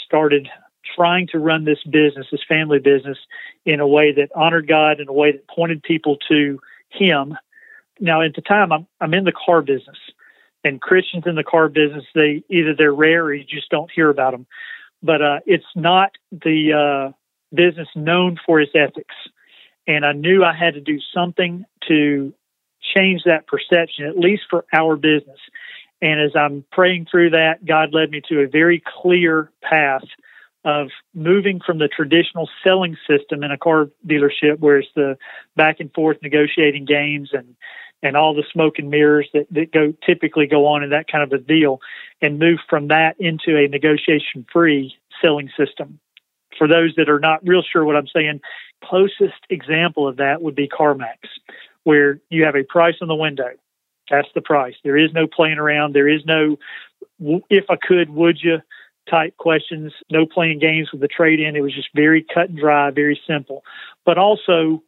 started 0.06 0.48
trying 0.96 1.27
to 1.27 1.39
run 1.39 1.65
this 1.65 1.84
business, 1.84 2.27
this 2.32 2.44
family 2.48 2.79
business, 2.79 3.17
in 3.65 3.79
a 3.79 3.88
way 3.88 4.12
that 4.13 4.29
honored 4.36 4.67
God, 4.67 5.00
in 5.00 5.08
a 5.08 5.13
way 5.13 5.32
that 5.32 5.48
pointed 5.48 5.84
people 5.84 6.17
to 6.29 6.60
Him. 6.89 7.38
Now, 8.00 8.22
at 8.22 8.36
the 8.36 8.41
time, 8.41 8.72
I'm 8.72 8.88
I'm 9.01 9.13
in 9.13 9.25
the 9.25 9.34
car 9.34 9.62
business, 9.62 9.98
and 10.63 10.82
Christians 10.82 11.24
in 11.25 11.36
the 11.36 11.44
car 11.44 11.70
business, 11.70 12.06
they 12.15 12.44
either 12.50 12.74
they're 12.75 12.94
rare 12.94 13.25
or 13.25 13.34
you 13.34 13.44
just 13.44 13.70
don't 13.70 13.91
hear 13.91 14.10
about 14.10 14.32
them. 14.32 14.48
But 15.03 15.22
uh, 15.22 15.39
it's 15.46 15.65
not 15.75 16.12
the 16.32 17.12
uh, 17.12 17.12
business 17.56 17.88
known 17.96 18.39
for 18.46 18.60
its 18.60 18.72
ethics, 18.75 19.15
and 19.88 20.06
I 20.06 20.13
knew 20.13 20.44
I 20.44 20.53
had 20.53 20.74
to 20.75 20.82
do 20.82 21.00
something 21.13 21.65
to 21.88 22.34
change 22.96 23.24
that 23.25 23.48
perception, 23.48 24.06
at 24.06 24.17
least 24.17 24.44
for 24.50 24.65
our 24.74 24.96
business. 24.96 25.39
And 26.01 26.22
as 26.22 26.32
I'm 26.36 26.63
praying 26.72 27.08
through 27.10 27.32
that, 27.32 27.66
God 27.66 27.94
led 27.94 28.12
me 28.12 28.22
to 28.30 28.42
a 28.42 28.48
very 28.48 28.84
clear 29.01 29.51
path 29.62 30.04
of 30.63 30.89
moving 31.13 31.62
from 31.66 31.80
the 31.80 31.88
traditional 31.88 32.50
selling 32.63 32.98
system 33.08 33.44
in 33.44 33.51
a 33.51 33.58
car 33.58 33.89
dealership 34.06 34.60
where 34.60 34.77
it's 34.77 34.89
the 34.96 35.18
back 35.56 35.80
and 35.80 35.92
forth 35.94 36.18
negotiating 36.22 36.86
games 36.86 37.30
and 37.34 37.56
and 38.04 38.16
all 38.16 38.36
the 38.36 38.44
smoke 38.54 38.77
and 38.77 38.92
mirrors 38.92 39.27
that, 39.34 39.48
that 39.50 39.72
go 39.72 39.92
typically 40.06 40.46
go 40.46 40.68
on 40.68 40.84
in 40.84 40.92
that 40.92 41.12
kind 41.12 41.24
of 41.24 41.32
a 41.32 41.44
deal 41.44 41.80
and 42.22 42.38
move 42.38 42.60
from 42.70 42.89
that 42.89 43.16
into 43.20 43.58
a 43.58 43.68
negotiation 43.68 44.46
free 44.54 44.96
selling 45.20 45.50
system. 45.58 46.00
For 46.58 46.68
those 46.68 46.94
that 46.98 47.10
are 47.10 47.20
not 47.20 47.46
real 47.46 47.63
sure 47.63 47.86
what 47.86 47.96
I'm 47.96 48.08
saying, 48.08 48.42
closest 48.84 49.39
example 49.50 50.08
of 50.08 50.18
that 50.18 50.42
would 50.42 50.56
be 50.56 50.68
CarMax, 50.68 51.18
where 51.84 52.20
you 52.30 52.44
have 52.46 52.56
a 52.56 52.63
price 52.63 52.96
on 53.01 53.08
the 53.08 53.16
window. 53.16 53.50
That's 54.10 54.30
the 54.36 54.42
price. 54.42 54.76
There 54.84 54.98
is 54.98 55.12
no 55.14 55.28
playing 55.28 55.58
around. 55.58 55.94
There 55.94 56.08
is 56.08 56.26
no 56.26 56.58
if 57.20 57.66
I 57.70 57.76
could, 57.76 58.10
would 58.10 58.40
you? 58.42 58.60
type 59.10 59.36
questions, 59.38 59.94
no 60.12 60.26
playing 60.26 60.60
games 60.60 60.92
with 60.92 61.02
the 61.02 61.08
trade 61.08 61.40
in. 61.40 61.56
It 61.56 61.62
was 61.62 61.74
just 61.74 61.90
very 61.96 62.26
cut 62.34 62.50
and 62.50 62.58
dry, 62.58 62.92
very 62.92 63.20
simple, 63.28 63.64
but 64.06 64.18
also 64.18 64.84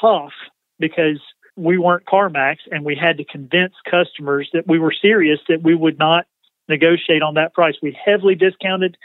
tough 0.00 0.32
because 0.78 1.20
we 1.56 1.78
weren't 1.78 2.06
CarMax 2.06 2.58
and 2.70 2.84
we 2.84 2.96
had 2.96 3.18
to 3.18 3.24
convince 3.24 3.74
customers 3.90 4.48
that 4.52 4.66
we 4.66 4.78
were 4.78 4.92
serious, 4.92 5.38
that 5.48 5.62
we 5.62 5.74
would 5.74 5.98
not 5.98 6.26
negotiate 6.68 7.22
on 7.22 7.34
that 7.34 7.54
price. 7.54 7.74
We 7.82 7.96
heavily 8.04 8.34
discounted, 8.34 8.96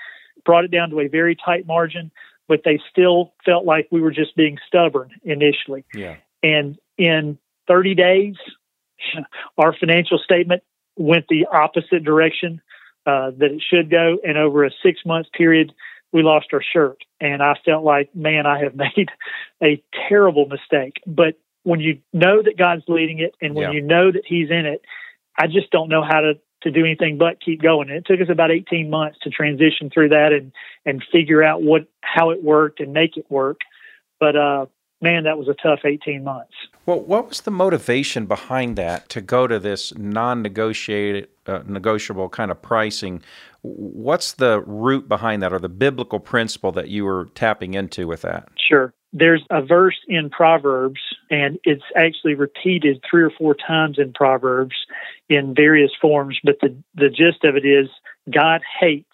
brought 0.46 0.66
it 0.66 0.72
down 0.72 0.90
to 0.92 1.00
a 1.02 1.08
very 1.08 1.36
tight 1.36 1.66
margin, 1.68 2.12
but 2.48 2.62
they 2.64 2.80
still 2.90 3.34
felt 3.44 3.66
like 3.66 3.88
we 3.92 4.02
were 4.02 4.12
just 4.12 4.36
being 4.36 4.58
stubborn 4.68 5.12
initially. 5.24 5.84
Yeah. 5.94 6.18
And 6.42 6.78
in 6.98 7.38
30 7.68 7.96
days, 7.96 8.36
our 9.58 9.74
financial 9.78 10.18
statement 10.18 10.64
went 10.98 11.26
the 11.30 11.46
opposite 11.52 12.04
direction 12.04 12.62
uh, 13.06 13.32
that 13.38 13.52
it 13.52 13.64
should 13.68 13.90
go. 13.90 14.18
And 14.26 14.38
over 14.38 14.66
a 14.66 14.72
six 14.84 15.00
month 15.06 15.28
period, 15.32 15.74
we 16.12 16.24
lost 16.24 16.48
our 16.54 16.62
shirt. 16.62 17.04
And 17.20 17.42
I 17.42 17.56
felt 17.66 17.84
like, 17.84 18.14
man, 18.16 18.46
I 18.46 18.60
have 18.64 18.76
made 18.98 19.10
a 19.64 19.82
terrible 20.08 20.48
mistake. 20.48 20.96
But 21.06 21.36
when 21.64 21.80
you 21.80 22.00
know 22.14 22.42
that 22.42 22.58
God's 22.58 22.84
leading 22.88 23.20
it 23.20 23.36
and 23.42 23.54
when 23.56 23.72
Yeah. 23.72 23.76
you 23.76 23.82
know 23.82 24.12
that 24.12 24.24
He's 24.26 24.50
in 24.50 24.66
it, 24.66 24.82
I 25.38 25.48
just 25.48 25.70
don't 25.72 25.90
know 25.90 26.02
how 26.04 26.22
to, 26.22 26.34
to 26.64 26.72
do 26.72 26.84
anything 26.84 27.18
but 27.18 27.40
keep 27.42 27.62
going. 27.62 27.90
And 27.90 27.98
it 27.98 28.06
took 28.06 28.20
us 28.20 28.32
about 28.32 28.52
18 28.52 28.90
months 28.90 29.20
to 29.22 29.30
transition 29.30 29.90
through 29.90 30.10
that 30.10 30.34
and, 30.34 30.52
and 30.86 31.04
figure 31.12 31.44
out 31.44 31.62
what, 31.62 31.88
how 32.02 32.32
it 32.32 32.44
worked 32.44 32.80
and 32.80 32.94
make 32.94 33.18
it 33.18 33.30
work. 33.30 33.62
But, 34.20 34.36
uh, 34.36 34.66
man, 35.02 35.24
that 35.24 35.38
was 35.38 35.48
a 35.48 35.54
tough 35.54 35.80
18 35.86 36.24
months. 36.24 36.54
Well, 36.86 37.00
what 37.00 37.28
was 37.30 37.42
the 37.42 37.52
motivation 37.52 38.26
behind 38.26 38.78
that 38.78 39.10
to 39.10 39.22
go 39.22 39.48
to 39.48 39.60
this 39.60 39.96
non-negotiated, 39.96 41.28
uh, 41.46 41.64
negotiable 41.66 42.30
kind 42.30 42.52
of 42.52 42.62
pricing? 42.62 43.22
What's 43.62 44.34
the 44.34 44.62
root 44.62 45.08
behind 45.08 45.44
that, 45.44 45.54
or 45.54 45.60
the 45.60 45.70
biblical 45.70 46.20
principle 46.20 46.72
that 46.74 46.88
you 46.90 47.06
were 47.06 47.30
tapping 47.36 47.74
into 47.74 48.08
with 48.08 48.22
that? 48.22 48.50
Sure. 48.58 48.94
There's 49.14 49.44
a 49.50 49.62
verse 49.62 49.98
in 50.08 50.30
Proverbs, 50.30 51.00
and 51.30 51.58
it's 51.64 51.84
actually 51.96 52.36
repeated 52.36 53.04
three 53.10 53.24
or 53.24 53.32
four 53.32 53.56
times 53.56 53.98
in 54.00 54.14
Proverbs 54.14 54.76
in 55.30 55.56
various 55.56 55.92
forms. 56.00 56.40
But 56.44 56.60
the, 56.62 56.76
the 56.96 57.10
gist 57.10 57.44
of 57.44 57.56
it 57.56 57.66
is 57.66 57.88
God 58.32 58.62
hates 58.80 59.08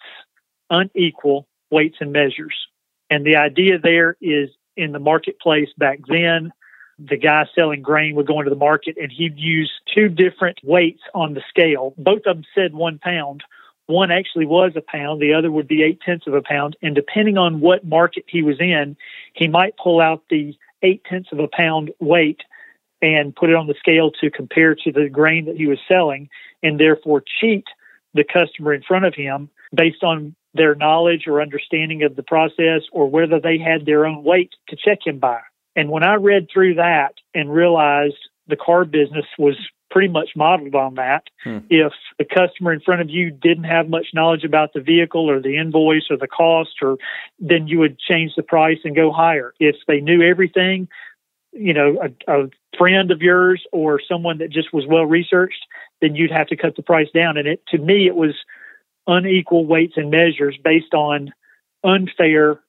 unequal 0.70 1.46
weights 1.70 1.96
and 2.00 2.12
measures. 2.12 2.54
And 3.10 3.24
the 3.24 3.36
idea 3.36 3.78
there 3.78 4.16
is 4.20 4.50
in 4.76 4.92
the 4.92 4.98
marketplace 4.98 5.68
back 5.78 6.00
then, 6.08 6.52
the 6.98 7.16
guy 7.16 7.46
selling 7.54 7.82
grain 7.82 8.14
would 8.14 8.26
go 8.26 8.38
into 8.38 8.50
the 8.50 8.56
market 8.56 8.96
and 9.00 9.10
he'd 9.10 9.38
use 9.38 9.70
two 9.92 10.08
different 10.08 10.58
weights 10.62 11.02
on 11.14 11.34
the 11.34 11.42
scale. 11.48 11.94
Both 11.98 12.22
of 12.26 12.36
them 12.36 12.44
said 12.54 12.74
one 12.74 12.98
pound. 12.98 13.42
One 13.86 14.10
actually 14.10 14.46
was 14.46 14.72
a 14.76 14.80
pound, 14.80 15.20
the 15.20 15.34
other 15.34 15.50
would 15.50 15.68
be 15.68 15.82
eight 15.82 16.00
tenths 16.00 16.26
of 16.26 16.34
a 16.34 16.40
pound. 16.40 16.76
And 16.80 16.94
depending 16.94 17.36
on 17.36 17.60
what 17.60 17.84
market 17.84 18.24
he 18.26 18.42
was 18.42 18.58
in, 18.58 18.96
he 19.34 19.46
might 19.46 19.76
pull 19.76 20.00
out 20.00 20.22
the 20.30 20.56
eight 20.82 21.04
tenths 21.04 21.32
of 21.32 21.38
a 21.38 21.48
pound 21.48 21.90
weight 22.00 22.40
and 23.02 23.36
put 23.36 23.50
it 23.50 23.56
on 23.56 23.66
the 23.66 23.74
scale 23.78 24.10
to 24.10 24.30
compare 24.30 24.74
to 24.74 24.92
the 24.92 25.10
grain 25.10 25.44
that 25.44 25.56
he 25.56 25.66
was 25.66 25.78
selling 25.86 26.30
and 26.62 26.80
therefore 26.80 27.22
cheat 27.40 27.66
the 28.14 28.24
customer 28.24 28.72
in 28.72 28.82
front 28.82 29.04
of 29.04 29.14
him 29.14 29.48
based 29.74 30.02
on 30.02 30.34
their 30.54 30.74
knowledge 30.74 31.24
or 31.26 31.42
understanding 31.42 32.02
of 32.02 32.16
the 32.16 32.22
process 32.22 32.82
or 32.92 33.10
whether 33.10 33.40
they 33.40 33.58
had 33.58 33.86
their 33.86 34.06
own 34.06 34.22
weight 34.22 34.52
to 34.68 34.76
check 34.76 34.98
him 35.04 35.18
by. 35.18 35.40
And 35.76 35.90
when 35.90 36.04
I 36.04 36.14
read 36.14 36.48
through 36.52 36.74
that 36.74 37.14
and 37.34 37.52
realized 37.52 38.28
the 38.46 38.56
car 38.56 38.84
business 38.84 39.26
was 39.38 39.56
pretty 39.90 40.08
much 40.08 40.30
modeled 40.36 40.74
on 40.74 40.94
that, 40.94 41.24
Hmm. 41.44 41.58
if 41.70 41.92
the 42.18 42.24
customer 42.24 42.72
in 42.72 42.80
front 42.80 43.00
of 43.00 43.10
you 43.10 43.30
didn't 43.30 43.64
have 43.64 43.88
much 43.88 44.08
knowledge 44.14 44.44
about 44.44 44.72
the 44.72 44.80
vehicle 44.80 45.28
or 45.30 45.40
the 45.40 45.56
invoice 45.56 46.10
or 46.10 46.16
the 46.16 46.28
cost 46.28 46.82
or 46.82 46.98
then 47.38 47.66
you 47.68 47.78
would 47.78 47.98
change 47.98 48.32
the 48.36 48.42
price 48.42 48.78
and 48.84 48.96
go 48.96 49.12
higher. 49.12 49.54
If 49.60 49.76
they 49.86 50.00
knew 50.00 50.22
everything, 50.22 50.88
you 51.52 51.72
know, 51.72 51.96
a, 52.02 52.42
a 52.44 52.48
friend 52.76 53.10
of 53.10 53.22
yours 53.22 53.64
or 53.72 54.00
someone 54.08 54.38
that 54.38 54.50
just 54.50 54.72
was 54.72 54.84
well 54.86 55.06
researched, 55.06 55.64
then 56.00 56.14
you'd 56.14 56.30
have 56.30 56.48
to 56.48 56.56
cut 56.56 56.76
the 56.76 56.82
price 56.82 57.08
down. 57.14 57.36
And 57.36 57.46
it 57.46 57.62
to 57.68 57.78
me 57.78 58.06
it 58.06 58.16
was 58.16 58.34
unequal 59.06 59.66
weights 59.66 59.94
and 59.96 60.10
measures 60.10 60.56
based 60.62 60.94
on 60.94 61.32
unfair 61.82 62.60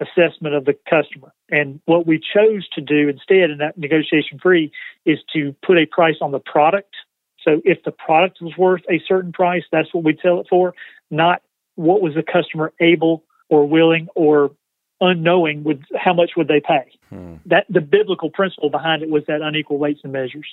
assessment 0.00 0.54
of 0.54 0.64
the 0.64 0.76
customer. 0.88 1.32
And 1.50 1.80
what 1.84 2.06
we 2.06 2.18
chose 2.18 2.68
to 2.70 2.80
do 2.80 3.08
instead 3.08 3.50
in 3.50 3.58
that 3.58 3.78
negotiation 3.78 4.38
free 4.38 4.72
is 5.04 5.18
to 5.34 5.54
put 5.64 5.78
a 5.78 5.86
price 5.86 6.16
on 6.20 6.32
the 6.32 6.40
product. 6.40 6.94
So 7.44 7.60
if 7.64 7.82
the 7.84 7.92
product 7.92 8.38
was 8.40 8.56
worth 8.56 8.82
a 8.90 9.00
certain 9.06 9.32
price, 9.32 9.64
that's 9.70 9.92
what 9.92 10.04
we'd 10.04 10.20
sell 10.22 10.40
it 10.40 10.46
for, 10.48 10.74
not 11.10 11.42
what 11.74 12.00
was 12.00 12.14
the 12.14 12.22
customer 12.22 12.72
able 12.80 13.24
or 13.48 13.68
willing 13.68 14.08
or 14.14 14.52
unknowing 15.00 15.64
would 15.64 15.84
how 15.96 16.14
much 16.14 16.32
would 16.36 16.48
they 16.48 16.60
pay. 16.60 16.90
Hmm. 17.10 17.36
That 17.46 17.66
the 17.68 17.80
biblical 17.80 18.30
principle 18.30 18.70
behind 18.70 19.02
it 19.02 19.10
was 19.10 19.24
that 19.26 19.42
unequal 19.42 19.78
weights 19.78 20.00
and 20.04 20.12
measures. 20.12 20.46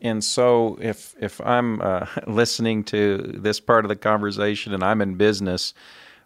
And 0.00 0.24
so, 0.24 0.78
if 0.80 1.14
if 1.20 1.40
I'm 1.40 1.80
uh, 1.80 2.06
listening 2.26 2.84
to 2.84 3.18
this 3.18 3.60
part 3.60 3.84
of 3.84 3.88
the 3.88 3.96
conversation 3.96 4.72
and 4.72 4.82
I'm 4.82 5.00
in 5.00 5.16
business, 5.16 5.74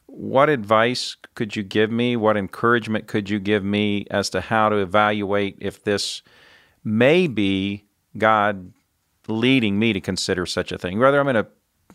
what 0.06 0.48
advice 0.48 1.16
could 1.34 1.56
you 1.56 1.62
give 1.62 1.90
me? 1.90 2.16
What 2.16 2.37
encouragement 2.37 3.06
could 3.06 3.28
you 3.28 3.40
give 3.40 3.64
me 3.64 4.06
as 4.10 4.30
to 4.30 4.40
how 4.40 4.68
to 4.68 4.76
evaluate 4.76 5.56
if 5.60 5.82
this 5.82 6.22
may 6.84 7.26
be 7.26 7.84
God 8.16 8.72
leading 9.26 9.78
me 9.78 9.92
to 9.92 10.00
consider 10.00 10.46
such 10.46 10.70
a 10.70 10.78
thing? 10.78 10.98
Whether 10.98 11.18
I'm 11.18 11.28
in 11.28 11.37
a 11.37 11.46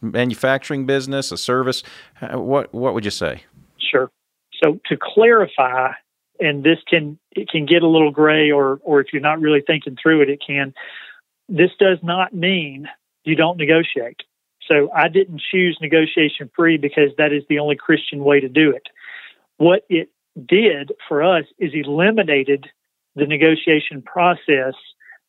manufacturing 0.01 0.85
business, 0.85 1.31
a 1.31 1.37
service, 1.37 1.83
uh, 2.21 2.39
what 2.39 2.73
what 2.73 2.93
would 2.93 3.05
you 3.05 3.11
say? 3.11 3.43
Sure. 3.77 4.11
So 4.63 4.79
to 4.87 4.97
clarify, 5.01 5.91
and 6.39 6.63
this 6.63 6.79
can 6.89 7.17
it 7.31 7.49
can 7.49 7.65
get 7.65 7.83
a 7.83 7.87
little 7.87 8.11
gray, 8.11 8.51
or 8.51 8.79
or 8.83 8.99
if 8.99 9.07
you're 9.13 9.21
not 9.21 9.39
really 9.39 9.61
thinking 9.65 9.95
through 10.01 10.21
it, 10.21 10.29
it 10.29 10.41
can. 10.45 10.73
This 11.49 11.71
does 11.79 11.97
not 12.03 12.33
mean 12.33 12.87
you 13.23 13.35
don't 13.35 13.57
negotiate. 13.57 14.21
So 14.67 14.89
I 14.95 15.07
didn't 15.07 15.41
choose 15.51 15.77
negotiation 15.81 16.49
free 16.55 16.77
because 16.77 17.09
that 17.17 17.33
is 17.33 17.43
the 17.49 17.59
only 17.59 17.75
Christian 17.75 18.23
way 18.23 18.39
to 18.39 18.47
do 18.47 18.71
it. 18.71 18.83
What 19.57 19.83
it 19.89 20.09
did 20.47 20.91
for 21.07 21.23
us 21.23 21.45
is 21.57 21.71
eliminated 21.73 22.67
the 23.15 23.25
negotiation 23.25 24.01
process 24.01 24.75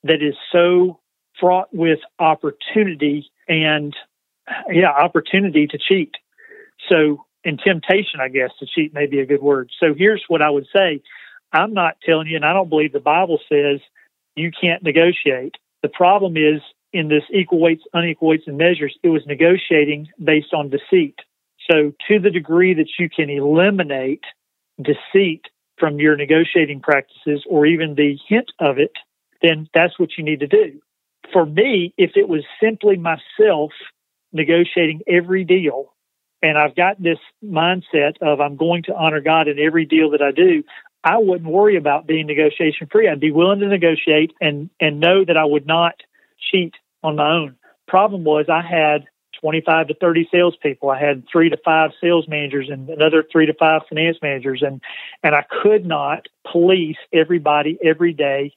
that 0.04 0.22
is 0.22 0.34
so 0.52 1.00
fraught 1.38 1.68
with 1.72 2.00
opportunity 2.18 3.30
and 3.48 3.94
yeah, 4.70 4.90
opportunity 4.90 5.66
to 5.66 5.78
cheat. 5.78 6.14
So, 6.88 7.24
and 7.44 7.58
temptation, 7.58 8.20
I 8.20 8.28
guess, 8.28 8.50
to 8.58 8.66
cheat 8.66 8.92
may 8.92 9.06
be 9.06 9.20
a 9.20 9.26
good 9.26 9.42
word. 9.42 9.70
So, 9.80 9.94
here's 9.94 10.24
what 10.28 10.42
I 10.42 10.50
would 10.50 10.66
say 10.74 11.02
I'm 11.52 11.72
not 11.72 11.96
telling 12.04 12.26
you, 12.26 12.36
and 12.36 12.44
I 12.44 12.52
don't 12.52 12.68
believe 12.68 12.92
the 12.92 13.00
Bible 13.00 13.38
says 13.48 13.80
you 14.36 14.50
can't 14.50 14.82
negotiate. 14.82 15.56
The 15.82 15.88
problem 15.88 16.36
is 16.36 16.60
in 16.92 17.08
this 17.08 17.22
equal 17.32 17.60
weights, 17.60 17.84
unequal 17.92 18.28
weights, 18.28 18.44
and 18.46 18.58
measures, 18.58 18.96
it 19.02 19.08
was 19.08 19.22
negotiating 19.26 20.08
based 20.22 20.52
on 20.52 20.70
deceit. 20.70 21.16
So, 21.70 21.92
to 22.08 22.18
the 22.18 22.30
degree 22.30 22.74
that 22.74 22.88
you 22.98 23.08
can 23.08 23.30
eliminate 23.30 24.24
deceit 24.82 25.42
from 25.78 25.98
your 25.98 26.16
negotiating 26.16 26.80
practices 26.80 27.44
or 27.48 27.66
even 27.66 27.94
the 27.94 28.18
hint 28.28 28.50
of 28.58 28.78
it, 28.78 28.92
then 29.42 29.68
that's 29.74 29.98
what 29.98 30.10
you 30.18 30.24
need 30.24 30.40
to 30.40 30.46
do. 30.46 30.80
For 31.32 31.46
me, 31.46 31.94
if 31.96 32.12
it 32.16 32.28
was 32.28 32.44
simply 32.62 32.96
myself 32.96 33.70
negotiating 34.32 35.02
every 35.06 35.44
deal, 35.44 35.92
and 36.42 36.58
I've 36.58 36.74
got 36.74 37.02
this 37.02 37.18
mindset 37.44 38.14
of 38.20 38.40
I'm 38.40 38.56
going 38.56 38.82
to 38.84 38.94
honor 38.94 39.20
God 39.20 39.48
in 39.48 39.58
every 39.58 39.84
deal 39.84 40.10
that 40.10 40.22
I 40.22 40.32
do, 40.32 40.64
I 41.02 41.18
wouldn't 41.18 41.50
worry 41.50 41.76
about 41.76 42.06
being 42.06 42.26
negotiation 42.26 42.88
free. 42.90 43.08
I'd 43.08 43.20
be 43.20 43.30
willing 43.30 43.60
to 43.60 43.68
negotiate 43.68 44.32
and, 44.40 44.68
and 44.80 45.00
know 45.00 45.24
that 45.24 45.36
I 45.36 45.44
would 45.44 45.66
not 45.66 45.94
cheat 46.50 46.74
on 47.02 47.16
my 47.16 47.30
own. 47.30 47.56
Problem 47.86 48.24
was 48.24 48.46
I 48.48 48.60
had 48.60 49.06
25 49.40 49.88
to 49.88 49.94
30 49.94 50.28
salespeople. 50.30 50.90
I 50.90 51.00
had 51.00 51.24
three 51.30 51.48
to 51.48 51.56
five 51.64 51.90
sales 52.00 52.28
managers 52.28 52.68
and 52.70 52.88
another 52.88 53.24
three 53.30 53.46
to 53.46 53.54
five 53.54 53.82
finance 53.88 54.18
managers, 54.22 54.62
and 54.62 54.80
and 55.22 55.34
I 55.34 55.44
could 55.62 55.86
not 55.86 56.26
police 56.50 56.98
everybody 57.12 57.78
every 57.82 58.12
day 58.12 58.52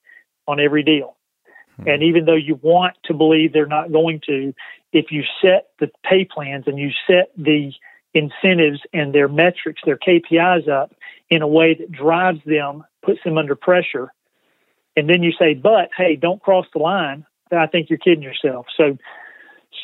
on 0.47 0.59
every 0.59 0.83
deal. 0.83 1.15
Hmm. 1.77 1.87
And 1.87 2.03
even 2.03 2.25
though 2.25 2.35
you 2.35 2.59
want 2.61 2.95
to 3.05 3.13
believe 3.13 3.53
they're 3.53 3.65
not 3.65 3.91
going 3.91 4.21
to, 4.27 4.53
if 4.91 5.11
you 5.11 5.23
set 5.41 5.69
the 5.79 5.89
pay 6.03 6.25
plans 6.25 6.65
and 6.67 6.77
you 6.77 6.91
set 7.07 7.31
the 7.37 7.71
incentives 8.13 8.81
and 8.93 9.13
their 9.13 9.27
metrics, 9.27 9.81
their 9.85 9.97
KPIs 9.97 10.67
up 10.67 10.93
in 11.29 11.41
a 11.41 11.47
way 11.47 11.73
that 11.73 11.91
drives 11.91 12.39
them, 12.45 12.83
puts 13.03 13.19
them 13.23 13.37
under 13.37 13.55
pressure, 13.55 14.11
and 14.95 15.09
then 15.09 15.23
you 15.23 15.31
say, 15.37 15.53
but 15.53 15.89
hey, 15.97 16.15
don't 16.15 16.41
cross 16.41 16.65
the 16.73 16.79
line, 16.79 17.25
I 17.51 17.67
think 17.67 17.89
you're 17.89 17.99
kidding 17.99 18.23
yourself. 18.23 18.65
So 18.75 18.97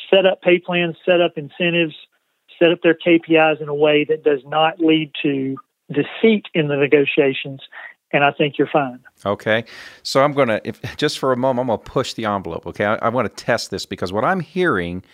set 0.08 0.26
up 0.26 0.42
pay 0.42 0.58
plans, 0.58 0.96
set 1.04 1.20
up 1.20 1.32
incentives, 1.36 1.94
set 2.58 2.70
up 2.70 2.80
their 2.82 2.94
KPIs 2.94 3.60
in 3.60 3.68
a 3.68 3.74
way 3.74 4.04
that 4.08 4.24
does 4.24 4.40
not 4.46 4.80
lead 4.80 5.12
to 5.22 5.56
deceit 5.92 6.46
in 6.54 6.68
the 6.68 6.76
negotiations 6.76 7.60
and 8.12 8.24
I 8.24 8.32
think 8.32 8.58
you're 8.58 8.68
fine. 8.68 9.00
Okay. 9.24 9.64
So 10.02 10.22
I'm 10.22 10.32
going 10.32 10.48
to, 10.48 10.72
just 10.96 11.18
for 11.18 11.32
a 11.32 11.36
moment, 11.36 11.60
I'm 11.60 11.66
going 11.68 11.78
to 11.78 11.90
push 11.90 12.14
the 12.14 12.24
envelope. 12.24 12.66
Okay. 12.66 12.84
I, 12.84 12.96
I 12.96 13.08
want 13.08 13.28
to 13.28 13.44
test 13.44 13.70
this 13.70 13.86
because 13.86 14.12
what 14.12 14.24
I'm 14.24 14.40
hearing, 14.40 15.04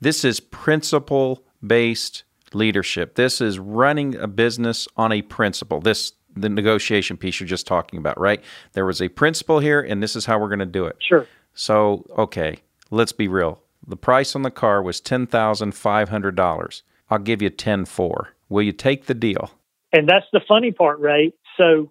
this 0.00 0.24
is 0.24 0.40
principle 0.40 1.44
based 1.64 2.24
leadership. 2.54 3.14
This 3.14 3.40
is 3.40 3.58
running 3.58 4.14
a 4.16 4.26
business 4.26 4.88
on 4.96 5.12
a 5.12 5.22
principle. 5.22 5.80
This, 5.80 6.12
the 6.34 6.48
negotiation 6.48 7.16
piece 7.16 7.40
you're 7.40 7.46
just 7.46 7.66
talking 7.66 7.98
about, 7.98 8.18
right? 8.18 8.42
There 8.72 8.86
was 8.86 9.00
a 9.00 9.08
principle 9.08 9.60
here, 9.60 9.80
and 9.80 10.02
this 10.02 10.16
is 10.16 10.26
how 10.26 10.38
we're 10.38 10.48
going 10.48 10.60
to 10.60 10.66
do 10.66 10.86
it. 10.86 10.96
Sure. 11.00 11.26
So, 11.54 12.06
okay, 12.16 12.58
let's 12.90 13.12
be 13.12 13.28
real. 13.28 13.62
The 13.86 13.96
price 13.96 14.36
on 14.36 14.42
the 14.42 14.50
car 14.50 14.82
was 14.82 15.00
$10,500. 15.00 16.82
I'll 17.10 17.18
give 17.18 17.42
you 17.42 17.50
10 17.50 17.84
4. 17.86 18.28
Will 18.48 18.62
you 18.62 18.72
take 18.72 19.06
the 19.06 19.14
deal? 19.14 19.50
And 19.92 20.08
that's 20.08 20.26
the 20.32 20.40
funny 20.46 20.70
part, 20.70 21.00
right? 21.00 21.34
So 21.56 21.90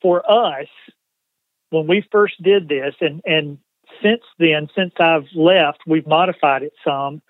for 0.00 0.22
us, 0.30 0.68
when 1.70 1.86
we 1.86 2.06
first 2.12 2.40
did 2.42 2.68
this, 2.68 2.94
and, 3.00 3.20
and 3.24 3.58
since 4.02 4.22
then, 4.38 4.68
since 4.76 4.92
I've 4.98 5.26
left, 5.34 5.78
we've 5.86 6.06
modified 6.06 6.62
it 6.62 6.72
some 6.84 7.22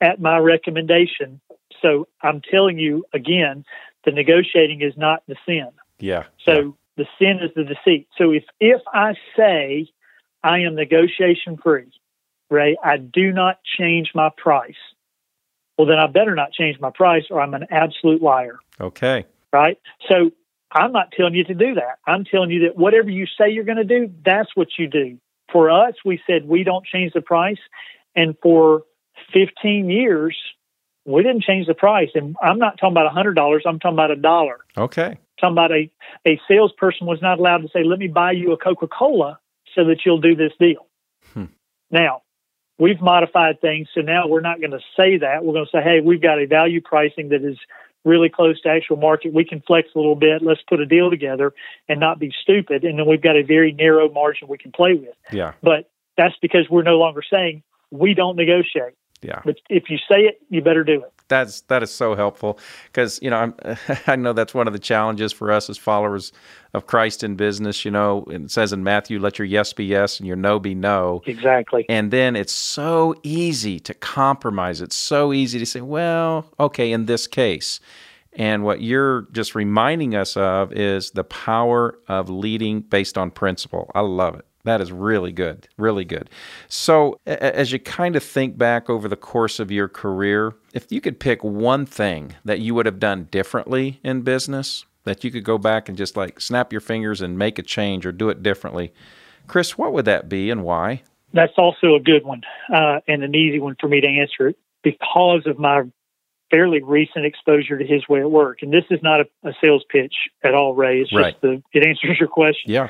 at 0.00 0.20
my 0.20 0.38
recommendation. 0.38 1.40
So 1.82 2.08
I'm 2.22 2.40
telling 2.40 2.78
you 2.78 3.04
again, 3.12 3.64
the 4.04 4.12
negotiating 4.12 4.82
is 4.82 4.94
not 4.96 5.22
the 5.26 5.36
sin. 5.46 5.68
Yeah. 5.98 6.24
So 6.44 6.52
yeah. 6.52 6.70
the 6.96 7.06
sin 7.18 7.38
is 7.42 7.50
the 7.54 7.64
deceit. 7.64 8.08
So 8.16 8.32
if 8.32 8.44
if 8.60 8.80
I 8.92 9.14
say 9.36 9.88
I 10.42 10.60
am 10.60 10.74
negotiation 10.74 11.56
free, 11.62 11.90
Ray, 12.50 12.76
I 12.82 12.96
do 12.98 13.32
not 13.32 13.58
change 13.78 14.12
my 14.14 14.30
price. 14.36 14.74
Well, 15.76 15.86
then 15.86 15.98
I 15.98 16.06
better 16.06 16.34
not 16.34 16.52
change 16.52 16.80
my 16.80 16.90
price, 16.90 17.24
or 17.30 17.40
I'm 17.40 17.54
an 17.54 17.66
absolute 17.70 18.22
liar. 18.22 18.58
Okay. 18.80 19.26
Right. 19.52 19.78
So 20.08 20.30
I'm 20.72 20.92
not 20.92 21.12
telling 21.12 21.34
you 21.34 21.44
to 21.44 21.54
do 21.54 21.74
that. 21.74 21.98
I'm 22.06 22.24
telling 22.24 22.50
you 22.50 22.60
that 22.66 22.76
whatever 22.76 23.10
you 23.10 23.26
say 23.26 23.50
you're 23.50 23.64
going 23.64 23.76
to 23.76 23.84
do, 23.84 24.10
that's 24.24 24.50
what 24.54 24.68
you 24.78 24.88
do. 24.88 25.18
For 25.52 25.70
us, 25.70 25.94
we 26.04 26.20
said 26.26 26.48
we 26.48 26.64
don't 26.64 26.84
change 26.84 27.12
the 27.12 27.20
price. 27.20 27.60
And 28.14 28.34
for 28.42 28.82
15 29.32 29.90
years, 29.90 30.36
we 31.06 31.22
didn't 31.22 31.42
change 31.42 31.66
the 31.66 31.74
price. 31.74 32.10
And 32.14 32.36
I'm 32.42 32.58
not 32.58 32.78
talking 32.78 32.92
about 32.92 33.06
a 33.06 33.14
$100, 33.14 33.60
I'm 33.64 33.78
talking 33.78 33.94
about 33.94 34.10
a 34.10 34.16
dollar. 34.16 34.58
Okay. 34.76 35.16
talking 35.40 35.54
about 35.54 35.72
a, 35.72 35.90
a 36.26 36.40
salesperson 36.48 37.06
was 37.06 37.22
not 37.22 37.38
allowed 37.38 37.58
to 37.58 37.68
say, 37.68 37.84
let 37.84 37.98
me 37.98 38.08
buy 38.08 38.32
you 38.32 38.52
a 38.52 38.56
Coca 38.56 38.88
Cola 38.88 39.38
so 39.74 39.84
that 39.84 39.98
you'll 40.04 40.20
do 40.20 40.34
this 40.34 40.52
deal. 40.58 40.86
Hmm. 41.32 41.44
Now, 41.90 42.22
we've 42.78 43.00
modified 43.00 43.60
things. 43.60 43.88
So 43.94 44.00
now 44.00 44.26
we're 44.26 44.40
not 44.40 44.60
going 44.60 44.72
to 44.72 44.80
say 44.96 45.18
that. 45.18 45.44
We're 45.44 45.52
going 45.52 45.66
to 45.66 45.70
say, 45.70 45.82
hey, 45.82 46.00
we've 46.04 46.22
got 46.22 46.40
a 46.40 46.46
value 46.46 46.80
pricing 46.80 47.28
that 47.30 47.44
is 47.44 47.58
really 48.04 48.28
close 48.28 48.60
to 48.62 48.68
actual 48.68 48.96
market. 48.96 49.32
We 49.32 49.44
can 49.44 49.60
flex 49.66 49.88
a 49.94 49.98
little 49.98 50.14
bit. 50.14 50.42
Let's 50.42 50.60
put 50.68 50.80
a 50.80 50.86
deal 50.86 51.10
together 51.10 51.52
and 51.88 52.00
not 52.00 52.18
be 52.18 52.32
stupid. 52.42 52.84
And 52.84 52.98
then 52.98 53.06
we've 53.06 53.22
got 53.22 53.36
a 53.36 53.42
very 53.42 53.72
narrow 53.72 54.10
margin 54.10 54.48
we 54.48 54.58
can 54.58 54.72
play 54.72 54.94
with. 54.94 55.14
Yeah. 55.32 55.52
But 55.62 55.90
that's 56.16 56.34
because 56.40 56.68
we're 56.70 56.84
no 56.84 56.98
longer 56.98 57.22
saying 57.28 57.62
we 57.90 58.14
don't 58.14 58.36
negotiate. 58.36 58.94
Yeah. 59.22 59.40
But 59.44 59.56
if 59.68 59.88
you 59.88 59.98
say 59.98 60.22
it, 60.22 60.40
you 60.50 60.62
better 60.62 60.84
do 60.84 61.02
it. 61.02 61.12
That's 61.28 61.62
that 61.62 61.82
is 61.82 61.90
so 61.90 62.14
helpful 62.14 62.58
because 62.86 63.18
you 63.20 63.30
know 63.30 63.36
I'm, 63.36 63.54
I 64.06 64.16
know 64.16 64.32
that's 64.32 64.54
one 64.54 64.66
of 64.66 64.72
the 64.72 64.78
challenges 64.78 65.32
for 65.32 65.50
us 65.50 65.68
as 65.68 65.76
followers 65.76 66.32
of 66.72 66.86
Christ 66.86 67.24
in 67.24 67.34
business. 67.34 67.84
You 67.84 67.90
know, 67.90 68.24
it 68.28 68.50
says 68.50 68.72
in 68.72 68.84
Matthew, 68.84 69.18
"Let 69.18 69.38
your 69.38 69.46
yes 69.46 69.72
be 69.72 69.84
yes 69.84 70.20
and 70.20 70.26
your 70.26 70.36
no 70.36 70.60
be 70.60 70.74
no." 70.74 71.22
Exactly. 71.26 71.84
And 71.88 72.12
then 72.12 72.36
it's 72.36 72.52
so 72.52 73.14
easy 73.24 73.80
to 73.80 73.94
compromise. 73.94 74.80
It's 74.80 74.96
so 74.96 75.32
easy 75.32 75.58
to 75.58 75.66
say, 75.66 75.80
"Well, 75.80 76.46
okay, 76.60 76.92
in 76.92 77.06
this 77.06 77.26
case." 77.26 77.80
And 78.38 78.64
what 78.64 78.82
you're 78.82 79.22
just 79.32 79.54
reminding 79.54 80.14
us 80.14 80.36
of 80.36 80.70
is 80.72 81.12
the 81.12 81.24
power 81.24 81.98
of 82.06 82.28
leading 82.28 82.82
based 82.82 83.16
on 83.16 83.30
principle. 83.30 83.90
I 83.94 84.00
love 84.00 84.36
it. 84.36 84.45
That 84.66 84.80
is 84.80 84.90
really 84.90 85.30
good, 85.30 85.68
really 85.78 86.04
good. 86.04 86.28
So, 86.66 87.20
as 87.24 87.70
you 87.70 87.78
kind 87.78 88.16
of 88.16 88.24
think 88.24 88.58
back 88.58 88.90
over 88.90 89.06
the 89.06 89.14
course 89.14 89.60
of 89.60 89.70
your 89.70 89.86
career, 89.86 90.54
if 90.74 90.90
you 90.90 91.00
could 91.00 91.20
pick 91.20 91.44
one 91.44 91.86
thing 91.86 92.34
that 92.44 92.58
you 92.58 92.74
would 92.74 92.84
have 92.84 92.98
done 92.98 93.28
differently 93.30 94.00
in 94.02 94.22
business, 94.22 94.84
that 95.04 95.22
you 95.22 95.30
could 95.30 95.44
go 95.44 95.56
back 95.56 95.88
and 95.88 95.96
just 95.96 96.16
like 96.16 96.40
snap 96.40 96.72
your 96.72 96.80
fingers 96.80 97.20
and 97.20 97.38
make 97.38 97.60
a 97.60 97.62
change 97.62 98.04
or 98.04 98.10
do 98.10 98.28
it 98.28 98.42
differently, 98.42 98.92
Chris, 99.46 99.78
what 99.78 99.92
would 99.92 100.04
that 100.06 100.28
be 100.28 100.50
and 100.50 100.64
why? 100.64 101.02
That's 101.32 101.54
also 101.56 101.94
a 101.94 102.00
good 102.00 102.24
one 102.24 102.42
uh, 102.74 102.98
and 103.06 103.22
an 103.22 103.36
easy 103.36 103.60
one 103.60 103.76
for 103.80 103.86
me 103.86 104.00
to 104.00 104.08
answer 104.08 104.48
it 104.48 104.58
because 104.82 105.42
of 105.46 105.60
my 105.60 105.84
fairly 106.50 106.82
recent 106.82 107.24
exposure 107.24 107.78
to 107.78 107.86
his 107.86 108.08
way 108.08 108.18
at 108.18 108.30
work. 108.32 108.62
And 108.62 108.72
this 108.72 108.84
is 108.90 108.98
not 109.00 109.20
a, 109.20 109.26
a 109.44 109.52
sales 109.62 109.84
pitch 109.88 110.14
at 110.42 110.54
all, 110.54 110.74
Ray. 110.74 111.02
It's 111.02 111.14
right. 111.14 111.34
just 111.34 111.42
the 111.42 111.62
it 111.72 111.86
answers 111.86 112.18
your 112.18 112.28
question. 112.28 112.72
Yeah. 112.72 112.88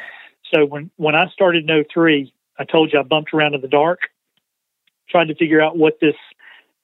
So 0.55 0.65
when 0.65 0.91
when 0.97 1.15
I 1.15 1.29
started 1.29 1.69
in 1.69 1.85
03, 1.93 2.33
I 2.59 2.65
told 2.65 2.93
you 2.93 3.01
I 3.01 3.03
bumped 3.03 3.35
around 3.35 3.55
in 3.55 3.61
the 3.61 3.69
dark, 3.69 4.01
tried 5.09 5.29
to 5.29 5.35
figure 5.35 5.61
out 5.61 5.77
what 5.77 5.99
this 6.01 6.15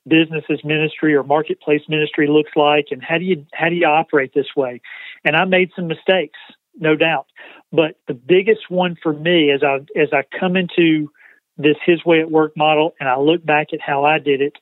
business 0.07 0.45
as 0.51 0.65
ministry 0.65 1.15
or 1.15 1.23
marketplace 1.23 1.83
ministry 1.89 2.27
looks 2.27 2.51
like 2.57 2.87
and 2.91 3.03
how 3.03 3.19
do 3.19 3.25
you 3.25 3.47
how 3.53 3.69
do 3.69 3.77
you 3.77 3.87
operate 3.87 4.33
this 4.35 4.57
way. 4.57 4.81
And 5.25 5.37
I 5.37 5.45
made 5.45 5.71
some 5.77 5.87
mistakes, 5.87 6.39
no 6.79 6.97
doubt. 6.97 7.27
But 7.73 7.97
the 8.09 8.15
biggest 8.15 8.69
one 8.69 8.97
for 9.01 9.13
me 9.13 9.51
as 9.53 9.63
I 9.63 9.77
as 9.99 10.09
I 10.13 10.25
come 10.39 10.57
into 10.57 11.11
this 11.57 11.77
his 11.85 12.05
way 12.05 12.21
at 12.21 12.31
work 12.31 12.57
model 12.57 12.95
and 12.99 13.09
I 13.09 13.19
look 13.19 13.45
back 13.45 13.69
at 13.73 13.81
how 13.81 14.05
I 14.05 14.19
did 14.19 14.41
it 14.41 14.57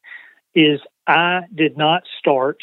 is 0.55 0.81
I 1.07 1.43
did 1.55 1.77
not 1.77 2.03
start 2.19 2.59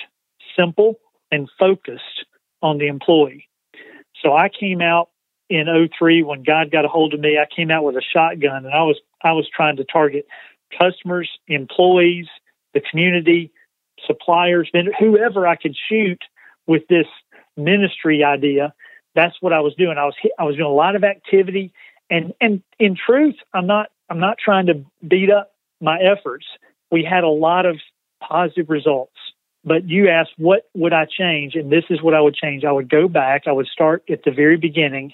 simple 0.55 0.99
and 1.31 1.49
focused 1.57 2.25
on 2.61 2.77
the 2.77 2.87
employee. 2.87 3.47
So 4.21 4.33
I 4.33 4.49
came 4.49 4.81
out 4.81 5.09
in 5.49 5.89
03 5.97 6.23
when 6.23 6.43
God 6.43 6.71
got 6.71 6.85
a 6.85 6.87
hold 6.87 7.13
of 7.13 7.19
me, 7.19 7.37
I 7.37 7.45
came 7.53 7.71
out 7.71 7.83
with 7.83 7.95
a 7.95 8.01
shotgun 8.01 8.65
and 8.65 8.73
I 8.73 8.83
was 8.83 8.97
I 9.21 9.31
was 9.31 9.47
trying 9.53 9.77
to 9.77 9.83
target 9.83 10.27
customers, 10.77 11.29
employees, 11.47 12.27
the 12.73 12.81
community, 12.81 13.51
suppliers, 14.05 14.69
whoever 14.99 15.47
I 15.47 15.55
could 15.55 15.75
shoot 15.89 16.21
with 16.65 16.87
this 16.87 17.07
ministry 17.55 18.23
idea. 18.23 18.73
That's 19.15 19.35
what 19.41 19.53
I 19.53 19.61
was 19.61 19.73
doing. 19.75 19.97
I 19.97 20.05
was 20.05 20.15
I 20.37 20.43
was 20.43 20.55
doing 20.55 20.67
a 20.67 20.73
lot 20.73 20.95
of 20.95 21.03
activity 21.03 21.73
and 22.09 22.33
and 22.41 22.61
in 22.79 22.95
truth, 22.95 23.35
I'm 23.53 23.67
not 23.67 23.89
I'm 24.09 24.19
not 24.19 24.37
trying 24.43 24.67
to 24.67 24.83
beat 25.07 25.29
up 25.29 25.51
my 25.81 25.99
efforts. 25.99 26.45
we 26.91 27.03
had 27.03 27.23
a 27.23 27.29
lot 27.29 27.65
of 27.65 27.77
positive 28.21 28.69
results. 28.69 29.16
But 29.67 29.89
you 29.89 30.07
asked, 30.07 30.31
what 30.37 30.69
would 30.75 30.93
I 30.93 31.05
change? 31.05 31.55
And 31.55 31.69
this 31.69 31.83
is 31.89 32.01
what 32.01 32.13
I 32.13 32.21
would 32.21 32.35
change. 32.35 32.63
I 32.63 32.71
would 32.71 32.89
go 32.89 33.09
back, 33.09 33.43
I 33.47 33.51
would 33.51 33.67
start 33.67 34.01
at 34.09 34.23
the 34.23 34.31
very 34.31 34.55
beginning, 34.55 35.11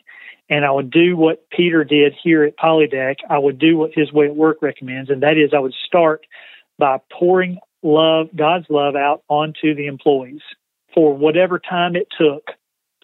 and 0.48 0.64
I 0.64 0.70
would 0.70 0.92
do 0.92 1.18
what 1.18 1.50
Peter 1.50 1.84
did 1.84 2.14
here 2.24 2.44
at 2.44 2.56
Polydeck. 2.56 3.16
I 3.28 3.40
would 3.40 3.58
do 3.58 3.78
what 3.78 3.96
his 3.96 4.14
way 4.14 4.28
at 4.28 4.36
work 4.36 4.58
recommends, 4.62 5.10
and 5.10 5.24
that 5.24 5.38
is 5.38 5.56
I 5.56 5.60
would 5.60 5.74
start 5.88 6.28
by 6.78 7.00
pouring 7.12 7.58
love, 7.82 8.28
God's 8.36 8.68
love 8.70 8.96
out 8.96 9.24
onto 9.28 9.74
the 9.74 9.88
employees 9.88 10.42
for 10.94 11.18
whatever 11.18 11.58
time 11.58 11.96
it 11.96 12.08
took 12.16 12.52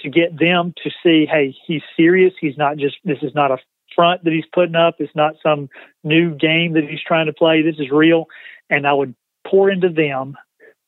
to 0.02 0.10
get 0.10 0.38
them 0.38 0.76
to 0.84 0.92
see, 1.02 1.26
hey, 1.26 1.56
he's 1.66 1.82
serious. 1.98 2.34
He's 2.40 2.58
not 2.58 2.78
just, 2.78 2.98
this 3.04 3.18
is 3.24 3.34
not 3.34 3.50
a 3.50 3.58
front 3.96 4.24
that 4.24 4.34
he's 4.34 4.46
putting 4.54 4.76
up. 4.76 4.98
It's 5.00 5.16
not 5.16 5.34
some 5.42 5.68
new 6.04 6.36
game 6.36 6.74
that 6.74 6.84
he's 6.88 7.02
trying 7.06 7.26
to 7.26 7.34
play. 7.34 7.64
This 7.64 7.80
is 7.80 7.90
real. 7.92 8.28
And 8.70 8.86
I 8.86 8.94
would 8.94 9.16
pour 9.48 9.72
into 9.72 9.90
them 9.90 10.38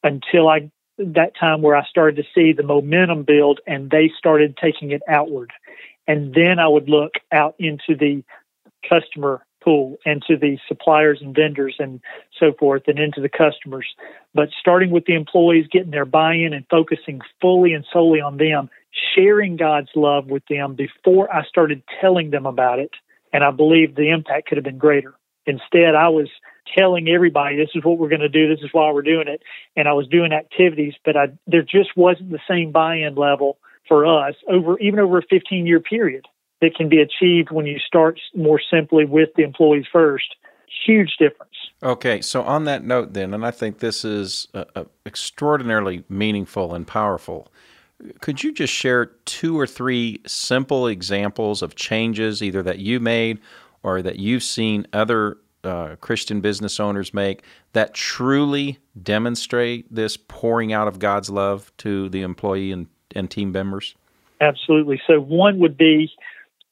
until 0.03 0.49
I, 0.49 0.71
that 0.97 1.33
time 1.39 1.61
where 1.61 1.75
I 1.75 1.85
started 1.85 2.15
to 2.17 2.23
see 2.33 2.53
the 2.53 2.63
momentum 2.63 3.23
build 3.23 3.59
and 3.67 3.89
they 3.89 4.11
started 4.17 4.57
taking 4.57 4.91
it 4.91 5.01
outward. 5.07 5.51
And 6.07 6.33
then 6.33 6.59
I 6.59 6.67
would 6.67 6.89
look 6.89 7.13
out 7.31 7.55
into 7.59 7.95
the 7.95 8.23
customer 8.87 9.45
pool 9.63 9.97
and 10.05 10.23
to 10.27 10.35
the 10.35 10.57
suppliers 10.67 11.19
and 11.21 11.35
vendors 11.35 11.75
and 11.79 12.01
so 12.39 12.51
forth 12.59 12.83
and 12.87 12.99
into 12.99 13.21
the 13.21 13.29
customers. 13.29 13.85
But 14.33 14.49
starting 14.59 14.89
with 14.89 15.05
the 15.05 15.13
employees, 15.13 15.67
getting 15.71 15.91
their 15.91 16.05
buy 16.05 16.33
in 16.33 16.53
and 16.53 16.65
focusing 16.69 17.21
fully 17.39 17.73
and 17.73 17.85
solely 17.93 18.19
on 18.19 18.37
them, 18.37 18.69
sharing 19.15 19.55
God's 19.55 19.91
love 19.95 20.27
with 20.27 20.43
them 20.49 20.75
before 20.75 21.33
I 21.33 21.45
started 21.45 21.83
telling 21.99 22.31
them 22.31 22.45
about 22.45 22.79
it. 22.79 22.91
And 23.31 23.43
I 23.43 23.51
believe 23.51 23.95
the 23.95 24.09
impact 24.09 24.47
could 24.47 24.57
have 24.57 24.65
been 24.65 24.77
greater. 24.77 25.13
Instead, 25.45 25.95
I 25.95 26.09
was 26.09 26.29
telling 26.77 27.07
everybody 27.09 27.55
this 27.55 27.69
is 27.75 27.83
what 27.83 27.97
we're 27.97 28.09
going 28.09 28.21
to 28.21 28.29
do, 28.29 28.47
this 28.47 28.63
is 28.63 28.69
why 28.71 28.91
we're 28.91 29.01
doing 29.01 29.27
it, 29.27 29.41
and 29.75 29.87
I 29.87 29.93
was 29.93 30.07
doing 30.07 30.31
activities, 30.31 30.93
but 31.05 31.17
I, 31.17 31.27
there 31.47 31.63
just 31.63 31.95
wasn't 31.95 32.31
the 32.31 32.39
same 32.49 32.71
buy-in 32.71 33.15
level 33.15 33.57
for 33.87 34.05
us 34.05 34.35
over 34.49 34.79
even 34.79 34.99
over 34.99 35.17
a 35.17 35.25
15-year 35.25 35.79
period 35.79 36.25
that 36.61 36.75
can 36.75 36.89
be 36.89 37.01
achieved 37.01 37.51
when 37.51 37.65
you 37.65 37.79
start 37.79 38.19
more 38.35 38.61
simply 38.71 39.05
with 39.05 39.29
the 39.35 39.43
employees 39.43 39.85
first. 39.91 40.35
Huge 40.85 41.15
difference. 41.19 41.51
Okay, 41.83 42.21
so 42.21 42.43
on 42.43 42.65
that 42.65 42.83
note, 42.83 43.13
then, 43.13 43.33
and 43.33 43.45
I 43.45 43.51
think 43.51 43.79
this 43.79 44.05
is 44.05 44.47
extraordinarily 45.05 46.03
meaningful 46.07 46.73
and 46.73 46.87
powerful. 46.87 47.51
Could 48.21 48.43
you 48.43 48.51
just 48.51 48.73
share 48.73 49.07
two 49.25 49.59
or 49.59 49.67
three 49.67 50.21
simple 50.25 50.87
examples 50.87 51.61
of 51.61 51.75
changes, 51.75 52.41
either 52.41 52.63
that 52.63 52.79
you 52.79 52.99
made 52.99 53.39
or 53.83 54.01
that 54.01 54.19
you've 54.19 54.43
seen 54.43 54.87
other 54.93 55.37
uh, 55.63 55.95
Christian 56.01 56.41
business 56.41 56.79
owners 56.79 57.13
make, 57.13 57.43
that 57.73 57.93
truly 57.93 58.79
demonstrate 59.01 59.93
this 59.93 60.17
pouring 60.17 60.73
out 60.73 60.87
of 60.87 60.99
God's 60.99 61.29
love 61.29 61.71
to 61.77 62.09
the 62.09 62.21
employee 62.21 62.71
and, 62.71 62.87
and 63.15 63.29
team 63.29 63.51
members? 63.51 63.95
Absolutely. 64.39 65.01
So, 65.05 65.19
one 65.19 65.59
would 65.59 65.77
be 65.77 66.11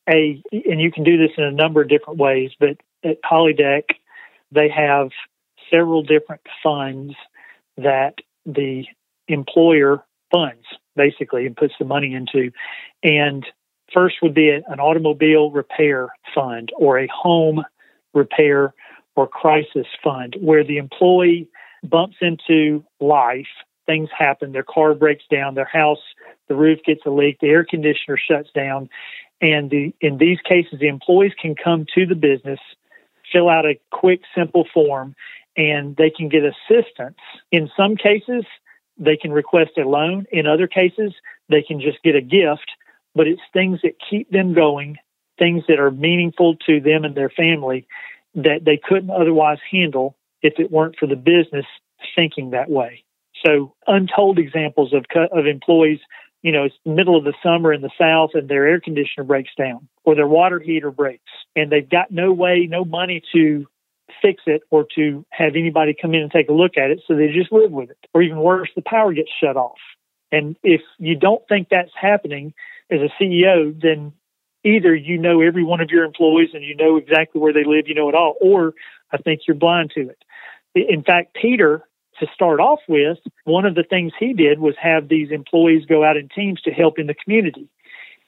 a, 0.09 0.41
and 0.51 0.81
you 0.81 0.91
can 0.91 1.03
do 1.03 1.17
this 1.17 1.31
in 1.37 1.43
a 1.43 1.51
number 1.51 1.81
of 1.81 1.89
different 1.89 2.19
ways, 2.19 2.51
but 2.59 2.77
at 3.03 3.21
Polydeck, 3.21 3.83
they 4.51 4.69
have 4.69 5.09
several 5.71 6.01
different 6.01 6.41
funds 6.63 7.13
that 7.77 8.15
the 8.45 8.85
employer 9.27 10.03
funds 10.31 10.65
basically 10.95 11.45
and 11.45 11.55
puts 11.55 11.73
the 11.79 11.85
money 11.85 12.13
into. 12.13 12.51
And 13.03 13.45
first 13.93 14.17
would 14.21 14.33
be 14.33 14.49
an 14.49 14.79
automobile 14.79 15.51
repair 15.51 16.09
fund 16.33 16.71
or 16.77 16.99
a 16.99 17.07
home 17.13 17.63
repair 18.13 18.73
or 19.15 19.27
crisis 19.27 19.87
fund 20.03 20.35
where 20.39 20.63
the 20.63 20.77
employee 20.77 21.47
bumps 21.83 22.17
into 22.21 22.83
life, 22.99 23.47
things 23.85 24.09
happen, 24.17 24.51
their 24.51 24.63
car 24.63 24.93
breaks 24.93 25.23
down, 25.31 25.55
their 25.55 25.69
house, 25.71 25.99
the 26.47 26.55
roof 26.55 26.79
gets 26.85 27.01
a 27.05 27.09
leak, 27.09 27.37
the 27.41 27.47
air 27.47 27.65
conditioner 27.67 28.17
shuts 28.17 28.49
down. 28.53 28.89
And 29.41 29.69
the, 29.69 29.93
in 30.01 30.17
these 30.17 30.39
cases, 30.47 30.79
the 30.79 30.87
employees 30.87 31.33
can 31.41 31.55
come 31.55 31.85
to 31.95 32.05
the 32.05 32.15
business, 32.15 32.59
fill 33.31 33.49
out 33.49 33.65
a 33.65 33.79
quick, 33.91 34.21
simple 34.35 34.65
form, 34.73 35.15
and 35.55 35.95
they 35.95 36.09
can 36.09 36.29
get 36.29 36.43
assistance. 36.43 37.17
In 37.51 37.69
some 37.75 37.95
cases, 37.95 38.43
they 38.97 39.15
can 39.15 39.31
request 39.31 39.71
a 39.77 39.87
loan. 39.87 40.25
In 40.31 40.45
other 40.45 40.67
cases, 40.67 41.13
they 41.47 41.61
can 41.61 41.79
just 41.79 42.03
get 42.03 42.15
a 42.15 42.21
gift, 42.21 42.69
but 43.15 43.27
it's 43.27 43.41
things 43.53 43.79
that 43.83 43.93
keep 44.09 44.29
them 44.29 44.53
going, 44.53 44.97
things 45.39 45.63
that 45.67 45.79
are 45.79 45.91
meaningful 45.91 46.55
to 46.67 46.79
them 46.79 47.03
and 47.03 47.15
their 47.15 47.29
family 47.29 47.87
that 48.35 48.63
they 48.65 48.79
couldn't 48.81 49.09
otherwise 49.09 49.57
handle 49.71 50.15
if 50.41 50.53
it 50.59 50.71
weren't 50.71 50.97
for 50.99 51.07
the 51.07 51.15
business 51.15 51.65
thinking 52.15 52.51
that 52.51 52.69
way. 52.69 53.03
So, 53.45 53.73
untold 53.87 54.37
examples 54.37 54.93
of 54.93 55.05
of 55.31 55.47
employees. 55.47 55.99
You 56.41 56.53
know, 56.53 56.63
it's 56.65 56.75
middle 56.85 57.17
of 57.17 57.25
the 57.25 57.33
summer 57.43 57.73
in 57.73 57.81
the 57.81 57.89
South, 57.99 58.31
and 58.33 58.47
their 58.47 58.67
air 58.67 58.79
conditioner 58.79 59.25
breaks 59.25 59.51
down, 59.57 59.87
or 60.03 60.15
their 60.15 60.27
water 60.27 60.59
heater 60.59 60.91
breaks, 60.91 61.31
and 61.55 61.71
they've 61.71 61.89
got 61.89 62.11
no 62.11 62.31
way, 62.31 62.67
no 62.69 62.85
money 62.85 63.21
to 63.33 63.67
fix 64.21 64.43
it 64.45 64.61
or 64.71 64.85
to 64.95 65.25
have 65.31 65.55
anybody 65.55 65.95
come 65.99 66.13
in 66.13 66.21
and 66.21 66.31
take 66.31 66.49
a 66.49 66.53
look 66.53 66.77
at 66.77 66.91
it. 66.91 67.01
So 67.07 67.15
they 67.15 67.27
just 67.27 67.51
live 67.51 67.71
with 67.71 67.89
it. 67.89 67.97
Or 68.13 68.21
even 68.21 68.39
worse, 68.39 68.69
the 68.75 68.81
power 68.81 69.13
gets 69.13 69.29
shut 69.41 69.57
off. 69.57 69.77
And 70.31 70.55
if 70.63 70.81
you 70.97 71.15
don't 71.15 71.41
think 71.47 71.67
that's 71.69 71.91
happening 71.99 72.53
as 72.91 72.99
a 73.01 73.23
CEO, 73.23 73.79
then 73.79 74.13
either 74.63 74.93
you 74.93 75.17
know 75.17 75.41
every 75.41 75.63
one 75.63 75.81
of 75.81 75.89
your 75.89 76.03
employees 76.03 76.49
and 76.53 76.63
you 76.63 76.75
know 76.75 76.97
exactly 76.97 77.39
where 77.39 77.53
they 77.53 77.63
live, 77.63 77.87
you 77.87 77.95
know 77.95 78.09
it 78.09 78.15
all, 78.15 78.35
or 78.41 78.73
I 79.11 79.17
think 79.17 79.41
you're 79.47 79.55
blind 79.55 79.91
to 79.95 80.09
it. 80.09 80.23
In 80.75 81.03
fact, 81.03 81.35
Peter, 81.39 81.83
to 82.19 82.27
start 82.33 82.59
off 82.59 82.79
with, 82.87 83.17
one 83.45 83.65
of 83.65 83.75
the 83.75 83.83
things 83.83 84.11
he 84.19 84.33
did 84.33 84.59
was 84.59 84.75
have 84.81 85.07
these 85.07 85.31
employees 85.31 85.85
go 85.85 86.03
out 86.03 86.17
in 86.17 86.29
teams 86.29 86.61
to 86.61 86.71
help 86.71 86.99
in 86.99 87.07
the 87.07 87.13
community. 87.13 87.69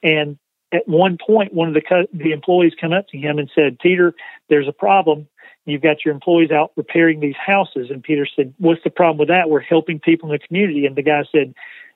And 0.02 0.38
at 0.72 0.88
one 0.88 1.18
point, 1.24 1.52
one 1.52 1.68
of 1.68 1.74
the 1.74 1.82
co- 1.82 2.06
the 2.12 2.32
employees 2.32 2.72
come 2.80 2.92
up 2.92 3.08
to 3.08 3.18
him 3.18 3.38
and 3.38 3.50
said, 3.54 3.78
"Peter, 3.78 4.14
there's 4.48 4.68
a 4.68 4.72
problem. 4.72 5.28
You've 5.66 5.82
got 5.82 6.04
your 6.04 6.14
employees 6.14 6.50
out 6.50 6.72
repairing 6.76 7.20
these 7.20 7.36
houses." 7.36 7.90
And 7.90 8.02
Peter 8.02 8.26
said, 8.26 8.54
"What's 8.58 8.82
the 8.82 8.90
problem 8.90 9.18
with 9.18 9.28
that? 9.28 9.50
We're 9.50 9.60
helping 9.60 10.00
people 10.00 10.30
in 10.30 10.38
the 10.40 10.46
community." 10.46 10.86
And 10.86 10.96
the 10.96 11.02
guy 11.02 11.22
said, 11.30 11.54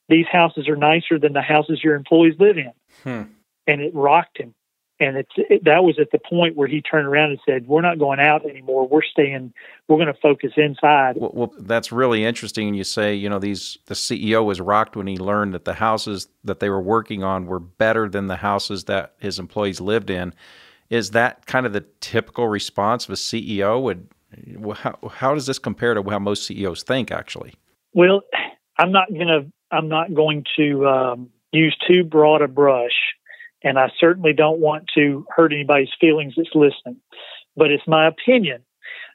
"These 0.08 0.26
houses 0.26 0.68
are 0.68 0.76
nicer 0.76 1.18
than 1.18 1.32
the 1.32 1.42
houses 1.42 1.82
your 1.82 1.94
employees 1.94 2.38
live 2.38 2.58
in." 2.58 2.72
Hmm 3.02 3.22
and 3.66 3.80
it 3.80 3.94
rocked 3.94 4.38
him. 4.38 4.54
And 4.98 5.18
it's 5.18 5.32
it, 5.36 5.64
that 5.64 5.84
was 5.84 5.98
at 6.00 6.10
the 6.10 6.18
point 6.18 6.56
where 6.56 6.68
he 6.68 6.80
turned 6.80 7.06
around 7.06 7.30
and 7.30 7.38
said, 7.46 7.66
"We're 7.66 7.82
not 7.82 7.98
going 7.98 8.18
out 8.18 8.48
anymore. 8.48 8.88
We're 8.88 9.02
staying. 9.02 9.52
We're 9.88 9.98
going 9.98 10.06
to 10.06 10.18
focus 10.22 10.52
inside." 10.56 11.16
Well, 11.18 11.32
well, 11.34 11.52
that's 11.58 11.92
really 11.92 12.24
interesting. 12.24 12.68
And 12.68 12.76
you 12.76 12.84
say, 12.84 13.14
you 13.14 13.28
know, 13.28 13.38
these 13.38 13.76
the 13.86 13.94
CEO 13.94 14.42
was 14.42 14.58
rocked 14.58 14.96
when 14.96 15.06
he 15.06 15.18
learned 15.18 15.52
that 15.52 15.66
the 15.66 15.74
houses 15.74 16.28
that 16.44 16.60
they 16.60 16.70
were 16.70 16.80
working 16.80 17.22
on 17.22 17.44
were 17.44 17.60
better 17.60 18.08
than 18.08 18.28
the 18.28 18.36
houses 18.36 18.84
that 18.84 19.12
his 19.18 19.38
employees 19.38 19.82
lived 19.82 20.08
in. 20.08 20.32
Is 20.88 21.10
that 21.10 21.44
kind 21.44 21.66
of 21.66 21.74
the 21.74 21.84
typical 22.00 22.48
response 22.48 23.04
of 23.04 23.10
a 23.10 23.16
CEO? 23.16 23.82
Would 23.82 24.08
how, 24.76 24.98
how 25.10 25.34
does 25.34 25.46
this 25.46 25.58
compare 25.58 25.92
to 25.92 26.02
how 26.02 26.18
most 26.18 26.46
CEOs 26.46 26.84
think? 26.84 27.10
Actually, 27.10 27.52
well, 27.92 28.22
I'm 28.78 28.92
not 28.92 29.08
gonna 29.12 29.46
I'm 29.70 29.88
not 29.88 30.14
going 30.14 30.44
to 30.56 30.86
um, 30.86 31.28
use 31.52 31.76
too 31.86 32.02
broad 32.02 32.40
a 32.40 32.48
brush 32.48 33.15
and 33.62 33.78
I 33.78 33.90
certainly 33.98 34.32
don't 34.32 34.60
want 34.60 34.84
to 34.94 35.26
hurt 35.34 35.52
anybody's 35.52 35.88
feelings 36.00 36.34
that's 36.36 36.54
listening. 36.54 37.00
But 37.56 37.70
it's 37.70 37.86
my 37.86 38.06
opinion 38.06 38.62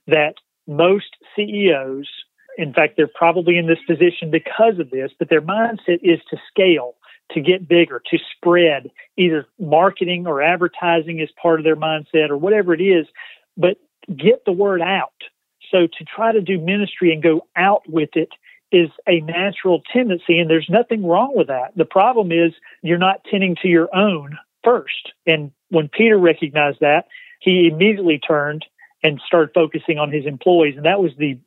that 0.08 0.36
most 0.68 1.16
CEOs, 1.36 2.10
in 2.58 2.74
fact, 2.74 2.98
they're 2.98 3.08
probably 3.08 3.58
in 3.58 3.68
this 3.68 3.80
position 3.88 4.32
because 4.32 4.80
of 4.80 4.90
this, 4.90 5.12
but 5.18 5.30
their 5.30 5.42
mindset 5.42 6.00
is 6.02 6.20
to 6.30 6.38
scale, 6.50 6.96
to 7.32 7.42
get 7.42 7.68
bigger, 7.68 8.02
to 8.12 8.18
spread. 8.36 8.90
Either 9.18 9.46
marketing 9.60 10.28
or 10.28 10.42
advertising 10.42 11.20
is 11.20 11.30
part 11.42 11.60
of 11.60 11.64
their 11.64 11.76
mindset 11.76 12.30
or 12.30 12.38
whatever 12.38 12.74
it 12.74 12.82
is, 12.82 13.06
but 13.58 13.78
get 14.18 14.44
the 14.46 14.52
word 14.52 14.82
out. 14.82 15.14
So 15.72 15.88
to 15.88 16.06
try 16.06 16.32
to 16.34 16.42
do 16.42 16.60
ministry 16.60 17.14
and 17.14 17.24
go 17.24 17.48
out 17.56 17.88
with 17.88 18.10
it 18.16 18.30
is 18.72 18.90
a 19.08 19.20
natural 19.22 19.82
tendency, 19.92 20.40
and 20.40 20.50
there's 20.50 20.70
nothing 20.70 21.06
wrong 21.06 21.34
with 21.36 21.48
that. 21.48 21.72
The 21.76 21.86
problem 21.86 22.32
is 22.32 22.54
you're 22.82 22.98
not 22.98 23.24
tending 23.30 23.56
to 23.62 23.68
your 23.68 23.94
own 23.96 24.38
first. 24.64 25.12
And 25.26 25.52
when 25.70 25.90
Peter 25.90 26.18
recognized 26.18 26.80
that, 26.80 27.08
he 27.40 27.68
immediately 27.72 28.20
turned 28.20 28.66
and 29.04 29.20
started 29.26 29.52
focusing 29.54 29.98
on 29.98 30.12
his 30.12 30.26
employees, 30.26 30.76
and 30.78 30.86
that 30.86 31.02
was 31.02 31.12
the 31.18 31.38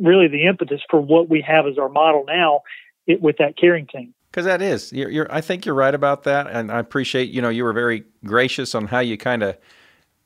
really 0.00 0.26
the 0.26 0.46
impetus 0.46 0.80
for 0.90 1.00
what 1.00 1.28
we 1.28 1.40
have 1.40 1.66
as 1.66 1.78
our 1.78 1.88
model 1.88 2.24
now 2.26 2.62
it, 3.06 3.22
with 3.22 3.36
that 3.38 3.56
caring 3.56 3.86
team. 3.86 4.12
Because 4.30 4.44
that 4.44 4.60
is, 4.60 4.92
you're, 4.92 5.08
you're, 5.08 5.32
I 5.32 5.40
think 5.40 5.64
you're 5.64 5.76
right 5.76 5.94
about 5.94 6.24
that, 6.24 6.48
and 6.48 6.70
I 6.70 6.80
appreciate 6.80 7.30
you 7.30 7.40
know 7.40 7.48
you 7.48 7.64
were 7.64 7.72
very 7.72 8.04
gracious 8.24 8.74
on 8.74 8.88
how 8.88 8.98
you 8.98 9.16
kind 9.16 9.42
of 9.42 9.56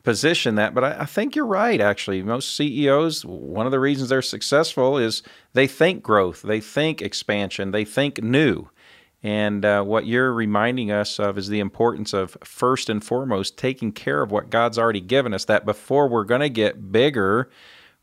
position 0.03 0.55
that, 0.55 0.75
but 0.75 0.85
I, 0.85 1.01
I, 1.01 1.05
think 1.05 1.37
you're 1.37 1.47
right. 1.47 1.81
Actually, 1.81 2.23
most 2.23 2.57
CEOs, 2.57 3.25
one 3.25 3.67
of 3.67 3.73
the 3.73 3.81
reasons 3.81 4.09
they're 4.09 4.23
successful 4.23 4.97
is 4.97 5.23
they 5.53 5.67
think 5.67 6.03
growth, 6.03 6.43
they 6.43 6.61
think 6.61 7.03
expansion, 7.03 7.71
they 7.71 7.85
think 7.85 8.23
new. 8.23 8.69
And 9.23 9.65
uh, 9.65 9.83
what 9.83 10.07
you're 10.07 10.33
reminding 10.33 10.91
us 10.91 11.19
of 11.21 11.37
is 11.37 11.49
the 11.49 11.61
importance 11.61 12.15
of 12.15 12.37
first 12.43 12.89
and 12.89 13.05
foremost 13.05 13.59
taking 13.59 13.93
care 13.93 14.23
of 14.23 14.31
what 14.31 14.49
God's 14.49 14.79
already 14.79 15.03
given 15.03 15.35
us. 15.35 15.45
That 15.45 15.67
before 15.67 16.09
we're 16.09 16.25
going 16.25 16.41
to 16.41 16.49
get 16.49 16.91
bigger, 16.91 17.51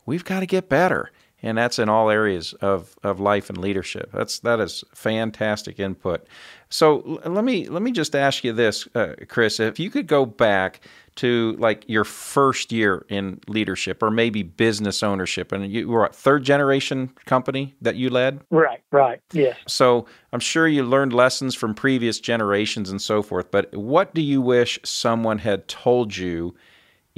we've 0.06 0.24
got 0.24 0.40
to 0.40 0.46
get 0.46 0.68
better. 0.68 1.10
And 1.42 1.56
that's 1.56 1.78
in 1.78 1.88
all 1.88 2.10
areas 2.10 2.52
of, 2.54 2.96
of 3.02 3.20
life 3.20 3.48
and 3.48 3.58
leadership. 3.58 4.10
That's 4.12 4.40
that 4.40 4.60
is 4.60 4.84
fantastic 4.94 5.78
input. 5.78 6.26
So 6.70 7.20
let 7.24 7.44
me 7.44 7.68
let 7.68 7.82
me 7.82 7.92
just 7.92 8.14
ask 8.14 8.44
you 8.44 8.52
this, 8.52 8.88
uh, 8.94 9.14
Chris. 9.28 9.60
If 9.60 9.78
you 9.78 9.90
could 9.90 10.06
go 10.06 10.26
back 10.26 10.80
to 11.16 11.56
like 11.58 11.84
your 11.88 12.04
first 12.04 12.70
year 12.70 13.04
in 13.08 13.40
leadership 13.48 14.02
or 14.02 14.10
maybe 14.10 14.42
business 14.42 15.02
ownership, 15.02 15.50
and 15.52 15.70
you 15.70 15.88
were 15.88 16.06
a 16.06 16.12
third 16.12 16.44
generation 16.44 17.08
company 17.24 17.74
that 17.80 17.96
you 17.96 18.10
led. 18.10 18.40
Right. 18.50 18.82
Right. 18.90 19.20
Yes. 19.32 19.56
So 19.66 20.06
I'm 20.32 20.40
sure 20.40 20.68
you 20.68 20.82
learned 20.84 21.12
lessons 21.12 21.54
from 21.54 21.74
previous 21.74 22.20
generations 22.20 22.90
and 22.90 23.00
so 23.00 23.22
forth. 23.22 23.50
But 23.50 23.74
what 23.74 24.14
do 24.14 24.20
you 24.20 24.40
wish 24.40 24.78
someone 24.84 25.38
had 25.38 25.68
told 25.68 26.16
you? 26.16 26.54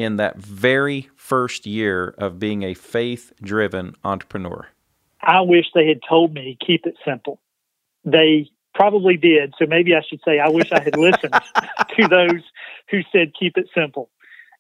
In 0.01 0.17
that 0.17 0.37
very 0.37 1.11
first 1.17 1.67
year 1.67 2.15
of 2.19 2.39
being 2.39 2.63
a 2.63 2.75
faith 2.75 3.33
driven 3.43 3.95
entrepreneur? 4.05 4.69
I 5.23 5.43
wish 5.43 5.67
they 5.75 5.87
had 5.87 6.01
told 6.09 6.33
me, 6.33 6.57
keep 6.65 6.87
it 6.87 6.97
simple. 7.05 7.41
They 8.05 8.51
probably 8.75 9.17
did. 9.17 9.55
So 9.59 9.67
maybe 9.67 9.95
I 9.95 10.01
should 10.09 10.21
say, 10.25 10.39
I 10.39 10.49
wish 10.49 10.73
I 10.73 10.83
had 10.83 10.97
listened 10.97 11.35
to 11.97 12.09
those 12.09 12.43
who 12.91 13.01
said, 13.13 13.33
keep 13.39 13.57
it 13.57 13.69
simple. 13.75 14.09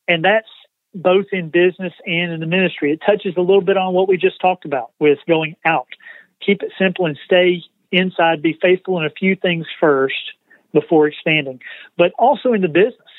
And 0.07 0.25
that's 0.25 0.49
both 0.95 1.27
in 1.33 1.51
business 1.51 1.93
and 2.05 2.33
in 2.33 2.41
the 2.41 2.47
ministry. 2.47 2.93
It 2.93 3.01
touches 3.05 3.35
a 3.37 3.41
little 3.41 3.63
bit 3.63 3.77
on 3.77 3.95
what 3.95 4.09
we 4.09 4.17
just 4.17 4.41
talked 4.41 4.65
about 4.65 4.91
with 4.99 5.19
going 5.27 5.57
out. 5.65 5.89
Keep 6.45 6.63
it 6.63 6.73
simple 6.79 7.07
and 7.07 7.19
stay 7.25 7.63
inside, 7.93 8.43
be 8.43 8.59
faithful 8.61 8.99
in 8.99 9.05
a 9.05 9.11
few 9.11 9.37
things 9.37 9.67
first 9.79 10.33
before 10.73 11.07
expanding, 11.07 11.61
but 11.97 12.13
also 12.19 12.53
in 12.53 12.61
the 12.61 12.69
business 12.69 13.10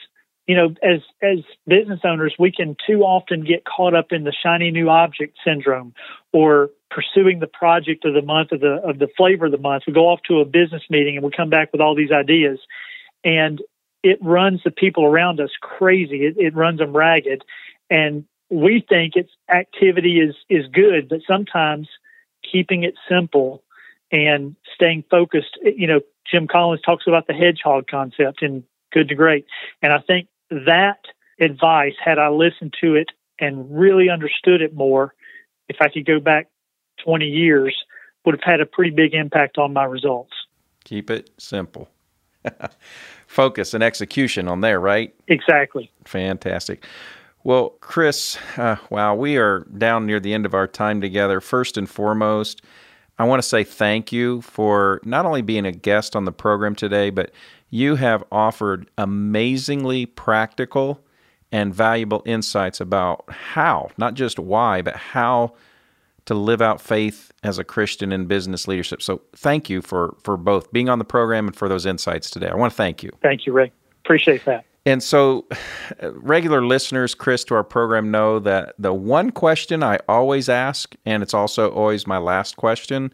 you 0.51 0.57
know, 0.57 0.75
as 0.83 0.99
as 1.21 1.37
business 1.65 2.01
owners, 2.03 2.35
we 2.37 2.51
can 2.51 2.75
too 2.85 3.03
often 3.03 3.45
get 3.45 3.63
caught 3.63 3.95
up 3.95 4.07
in 4.11 4.25
the 4.25 4.33
shiny 4.33 4.69
new 4.69 4.89
object 4.89 5.37
syndrome, 5.45 5.93
or 6.33 6.71
pursuing 6.89 7.39
the 7.39 7.47
project 7.47 8.03
of 8.03 8.13
the 8.13 8.21
month 8.21 8.51
of 8.51 8.59
the 8.59 8.81
of 8.83 8.99
the 8.99 9.07
flavor 9.15 9.45
of 9.45 9.53
the 9.53 9.57
month. 9.57 9.83
We 9.87 9.93
go 9.93 10.09
off 10.09 10.19
to 10.27 10.41
a 10.41 10.45
business 10.45 10.83
meeting 10.89 11.15
and 11.15 11.23
we 11.23 11.31
come 11.31 11.49
back 11.49 11.71
with 11.71 11.79
all 11.79 11.95
these 11.95 12.11
ideas, 12.11 12.59
and 13.23 13.61
it 14.03 14.19
runs 14.21 14.59
the 14.65 14.71
people 14.71 15.05
around 15.05 15.39
us 15.39 15.51
crazy. 15.61 16.25
It, 16.25 16.35
it 16.37 16.53
runs 16.53 16.79
them 16.79 16.91
ragged, 16.93 17.45
and 17.89 18.25
we 18.49 18.85
think 18.89 19.15
its 19.15 19.31
activity 19.49 20.19
is 20.19 20.35
is 20.49 20.67
good, 20.67 21.07
but 21.07 21.21
sometimes 21.25 21.87
keeping 22.51 22.83
it 22.83 22.95
simple 23.07 23.63
and 24.11 24.57
staying 24.75 25.05
focused. 25.09 25.57
You 25.63 25.87
know, 25.87 26.01
Jim 26.29 26.45
Collins 26.45 26.81
talks 26.81 27.07
about 27.07 27.27
the 27.27 27.33
hedgehog 27.33 27.87
concept 27.87 28.43
in 28.43 28.65
Good 28.91 29.07
to 29.07 29.15
Great, 29.15 29.45
and 29.81 29.93
I 29.93 29.99
think 29.99 30.27
that 30.51 30.99
advice, 31.39 31.93
had 32.03 32.19
I 32.19 32.29
listened 32.29 32.73
to 32.81 32.95
it 32.95 33.07
and 33.39 33.65
really 33.71 34.09
understood 34.09 34.61
it 34.61 34.75
more, 34.75 35.13
if 35.67 35.77
I 35.81 35.89
could 35.89 36.05
go 36.05 36.19
back 36.19 36.47
20 37.03 37.25
years, 37.25 37.75
would 38.25 38.35
have 38.35 38.43
had 38.43 38.61
a 38.61 38.65
pretty 38.65 38.91
big 38.91 39.13
impact 39.13 39.57
on 39.57 39.73
my 39.73 39.85
results. 39.85 40.33
Keep 40.83 41.09
it 41.09 41.31
simple. 41.37 41.89
Focus 43.27 43.73
and 43.73 43.83
execution 43.83 44.47
on 44.47 44.61
there, 44.61 44.79
right? 44.79 45.13
Exactly. 45.27 45.91
Fantastic. 46.05 46.85
Well, 47.43 47.69
Chris, 47.79 48.37
uh, 48.57 48.75
wow, 48.89 49.15
we 49.15 49.37
are 49.37 49.61
down 49.77 50.05
near 50.05 50.19
the 50.19 50.33
end 50.33 50.45
of 50.45 50.53
our 50.53 50.67
time 50.67 51.01
together. 51.01 51.41
First 51.41 51.77
and 51.77 51.89
foremost, 51.89 52.61
I 53.17 53.23
want 53.23 53.41
to 53.41 53.47
say 53.47 53.63
thank 53.63 54.11
you 54.11 54.41
for 54.41 55.01
not 55.03 55.25
only 55.25 55.41
being 55.41 55.65
a 55.65 55.71
guest 55.71 56.15
on 56.15 56.25
the 56.25 56.31
program 56.31 56.75
today, 56.75 57.09
but 57.09 57.31
you 57.71 57.95
have 57.95 58.23
offered 58.31 58.89
amazingly 58.97 60.05
practical 60.05 61.03
and 61.51 61.73
valuable 61.73 62.21
insights 62.25 62.79
about 62.79 63.25
how, 63.29 63.89
not 63.97 64.13
just 64.13 64.37
why, 64.37 64.81
but 64.81 64.95
how 64.95 65.53
to 66.25 66.35
live 66.35 66.61
out 66.61 66.79
faith 66.79 67.31
as 67.43 67.57
a 67.57 67.63
Christian 67.63 68.11
in 68.11 68.25
business 68.25 68.67
leadership. 68.67 69.01
So 69.01 69.21
thank 69.35 69.69
you 69.69 69.81
for 69.81 70.15
for 70.23 70.37
both 70.37 70.71
being 70.71 70.87
on 70.87 70.99
the 70.99 71.05
program 71.05 71.47
and 71.47 71.55
for 71.55 71.67
those 71.67 71.85
insights 71.85 72.29
today. 72.29 72.47
I 72.47 72.55
want 72.55 72.71
to 72.71 72.77
thank 72.77 73.01
you. 73.01 73.11
Thank 73.21 73.45
you, 73.45 73.53
Ray. 73.53 73.71
Appreciate 74.03 74.45
that. 74.45 74.65
And 74.85 75.01
so, 75.01 75.47
regular 76.01 76.65
listeners, 76.65 77.15
Chris, 77.15 77.43
to 77.45 77.55
our 77.55 77.63
program 77.63 78.11
know 78.11 78.39
that 78.39 78.75
the 78.77 78.93
one 78.93 79.31
question 79.31 79.83
I 79.83 79.99
always 80.07 80.49
ask, 80.49 80.95
and 81.05 81.23
it's 81.23 81.33
also 81.33 81.71
always 81.71 82.05
my 82.05 82.17
last 82.17 82.57
question, 82.57 83.13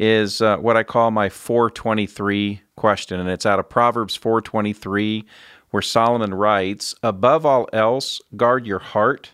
is 0.00 0.40
uh, 0.40 0.56
what 0.56 0.78
I 0.78 0.82
call 0.82 1.10
my 1.10 1.28
423 1.28 2.62
question, 2.74 3.20
and 3.20 3.28
it's 3.28 3.44
out 3.44 3.58
of 3.58 3.68
Proverbs 3.68 4.16
423, 4.16 5.26
where 5.70 5.82
Solomon 5.82 6.32
writes, 6.32 6.94
"Above 7.02 7.44
all 7.44 7.68
else, 7.72 8.20
guard 8.34 8.66
your 8.66 8.78
heart." 8.80 9.32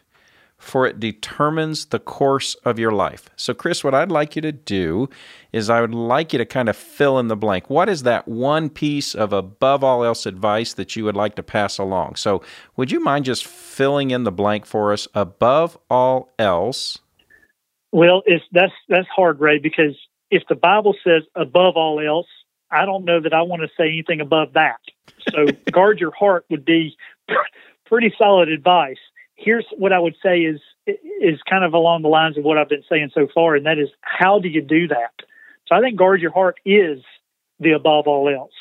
For 0.59 0.87
it 0.87 0.99
determines 0.99 1.85
the 1.87 1.99
course 1.99 2.55
of 2.65 2.79
your 2.79 2.91
life. 2.91 3.29
So, 3.37 3.53
Chris, 3.53 3.85
what 3.85 3.95
I'd 3.95 4.11
like 4.11 4.35
you 4.37 4.43
to 4.43 4.53
do 4.53 5.11
is 5.53 5.69
I 5.69 5.83
would 5.83 5.95
like 5.95 6.33
you 6.33 6.39
to 6.39 6.47
kind 6.47 6.71
of 6.71 6.77
fill 6.77 7.19
in 7.19 7.29
the 7.29 7.37
blank. 7.37 7.69
What 7.69 7.91
is 7.91 8.05
that 8.05 8.27
one 8.27 8.71
piece 8.71 9.15
of 9.15 9.35
above 9.35 9.85
all 9.85 10.03
else 10.03 10.25
advice 10.25 10.73
that 10.73 10.97
you 10.97 11.05
would 11.05 11.15
like 11.15 11.37
to 11.37 11.43
pass 11.43 11.77
along? 11.77 12.17
So, 12.17 12.43
would 12.75 12.91
you 12.91 13.01
mind 13.01 13.27
just 13.27 13.47
filling 13.47 14.11
in 14.11 14.25
the 14.25 14.33
blank 14.33 14.65
for 14.65 14.95
us? 14.95 15.07
Above 15.15 15.79
all 15.91 16.33
else. 16.39 16.99
Well, 17.93 18.23
it's 18.25 18.45
that's 18.51 18.73
that's 18.89 19.09
hard, 19.15 19.41
Ray, 19.41 19.59
because 19.59 19.95
if 20.31 20.43
the 20.49 20.55
Bible 20.55 20.95
says 21.05 21.23
above 21.35 21.77
all 21.77 22.01
else, 22.01 22.27
I 22.71 22.85
don't 22.85 23.05
know 23.05 23.21
that 23.21 23.33
I 23.33 23.43
want 23.43 23.63
to 23.63 23.69
say 23.77 23.89
anything 23.89 24.21
above 24.21 24.55
that. 24.55 24.81
So 25.31 25.47
guard 25.73 26.01
your 26.01 26.13
heart 26.13 26.45
would 26.51 26.65
be 26.65 26.97
pretty 27.85 28.13
solid 28.19 28.49
advice. 28.49 28.99
Here's 29.35 29.67
what 29.77 29.93
I 29.93 29.99
would 29.99 30.17
say 30.23 30.41
is 30.41 30.61
is 30.87 31.41
kind 31.49 31.65
of 31.65 31.75
along 31.75 32.03
the 32.03 32.09
lines 32.09 32.39
of 32.39 32.45
what 32.45 32.59
I've 32.59 32.69
been 32.69 32.85
saying 32.89 33.11
so 33.13 33.27
far, 33.35 33.57
and 33.57 33.67
that 33.67 33.79
is 33.79 33.89
how 34.01 34.39
do 34.39 34.49
you 34.49 34.63
do 34.63 34.89
that? 34.89 35.13
So 35.67 35.75
I 35.75 35.81
think 35.81 35.99
guard 35.99 36.21
your 36.21 36.33
heart 36.33 36.59
is 36.65 37.01
the 37.59 37.73
above 37.73 38.07
all 38.07 38.29
else. 38.29 38.53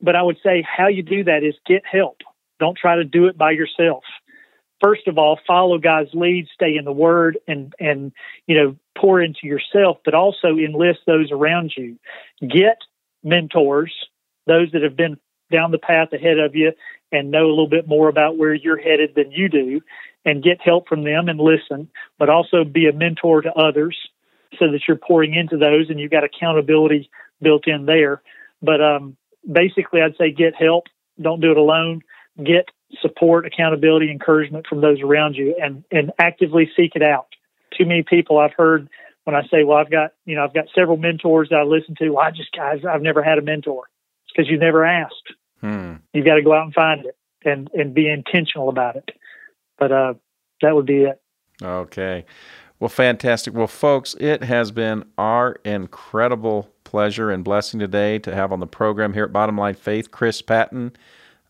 But 0.00 0.14
I 0.16 0.22
would 0.22 0.38
say 0.42 0.62
how 0.62 0.86
you 0.86 1.02
do 1.02 1.24
that 1.24 1.42
is 1.42 1.54
get 1.66 1.82
help. 1.84 2.18
Don't 2.60 2.78
try 2.78 2.96
to 2.96 3.04
do 3.04 3.26
it 3.26 3.36
by 3.36 3.50
yourself 3.50 4.04
first 4.84 5.08
of 5.08 5.18
all, 5.18 5.38
follow 5.46 5.78
God's 5.78 6.10
lead, 6.12 6.46
stay 6.52 6.76
in 6.76 6.84
the 6.84 6.92
Word, 6.92 7.38
and 7.48 7.74
and 7.80 8.12
you 8.46 8.56
know 8.56 8.76
pour 8.96 9.20
into 9.20 9.40
yourself, 9.46 9.98
but 10.04 10.14
also 10.14 10.56
enlist 10.56 11.00
those 11.06 11.30
around 11.30 11.72
you. 11.76 11.98
Get 12.40 12.78
mentors, 13.22 13.92
those 14.46 14.70
that 14.72 14.82
have 14.82 14.96
been 14.96 15.18
down 15.50 15.70
the 15.70 15.78
path 15.78 16.12
ahead 16.12 16.38
of 16.38 16.54
you 16.54 16.72
and 17.12 17.30
know 17.30 17.46
a 17.46 17.50
little 17.50 17.68
bit 17.68 17.86
more 17.86 18.08
about 18.08 18.36
where 18.36 18.54
you're 18.54 18.80
headed 18.80 19.14
than 19.14 19.30
you 19.30 19.48
do, 19.48 19.80
and 20.24 20.42
get 20.42 20.60
help 20.60 20.88
from 20.88 21.04
them 21.04 21.28
and 21.28 21.38
listen, 21.38 21.88
but 22.18 22.28
also 22.28 22.64
be 22.64 22.88
a 22.88 22.92
mentor 22.92 23.42
to 23.42 23.52
others 23.52 23.96
so 24.58 24.70
that 24.70 24.82
you're 24.88 24.96
pouring 24.96 25.34
into 25.34 25.56
those 25.56 25.90
and 25.90 26.00
you've 26.00 26.10
got 26.10 26.24
accountability 26.24 27.10
built 27.42 27.66
in 27.66 27.86
there. 27.86 28.22
But 28.62 28.82
um, 28.82 29.16
basically, 29.50 30.00
I'd 30.00 30.16
say 30.16 30.30
get 30.30 30.54
help. 30.54 30.84
Don't 31.20 31.40
do 31.40 31.50
it 31.50 31.56
alone. 31.56 32.02
Get 32.42 32.68
support, 33.00 33.46
accountability, 33.46 34.10
encouragement 34.10 34.66
from 34.66 34.80
those 34.80 35.00
around 35.00 35.36
you, 35.36 35.56
and 35.60 35.84
and 35.90 36.12
actively 36.18 36.70
seek 36.76 36.96
it 36.96 37.02
out. 37.02 37.33
Too 37.76 37.86
many 37.86 38.02
people 38.02 38.38
I've 38.38 38.52
heard 38.56 38.88
when 39.24 39.34
I 39.34 39.42
say, 39.48 39.64
"Well, 39.64 39.78
I've 39.78 39.90
got 39.90 40.12
you 40.24 40.36
know 40.36 40.44
I've 40.44 40.54
got 40.54 40.66
several 40.74 40.96
mentors 40.96 41.48
that 41.50 41.58
I 41.60 41.62
listen 41.62 41.94
to." 41.96 42.10
Well, 42.10 42.24
I 42.24 42.30
just 42.30 42.52
guys, 42.52 42.84
I've 42.88 43.02
never 43.02 43.22
had 43.22 43.38
a 43.38 43.42
mentor. 43.42 43.84
It's 44.24 44.32
because 44.34 44.50
you've 44.50 44.60
never 44.60 44.84
asked. 44.84 45.32
Hmm. 45.60 45.94
You've 46.12 46.26
got 46.26 46.34
to 46.34 46.42
go 46.42 46.52
out 46.52 46.64
and 46.64 46.74
find 46.74 47.04
it 47.04 47.16
and 47.44 47.70
and 47.74 47.94
be 47.94 48.08
intentional 48.08 48.68
about 48.68 48.96
it. 48.96 49.10
But 49.78 49.92
uh, 49.92 50.14
that 50.62 50.74
would 50.74 50.86
be 50.86 51.04
it. 51.04 51.20
Okay. 51.62 52.24
Well, 52.80 52.88
fantastic. 52.88 53.54
Well, 53.54 53.66
folks, 53.66 54.14
it 54.18 54.42
has 54.42 54.70
been 54.70 55.04
our 55.16 55.56
incredible 55.64 56.70
pleasure 56.82 57.30
and 57.30 57.44
blessing 57.44 57.80
today 57.80 58.18
to 58.18 58.34
have 58.34 58.52
on 58.52 58.60
the 58.60 58.66
program 58.66 59.14
here 59.14 59.24
at 59.24 59.32
Bottom 59.32 59.56
Line 59.56 59.74
Faith 59.74 60.10
Chris 60.10 60.42
Patton 60.42 60.92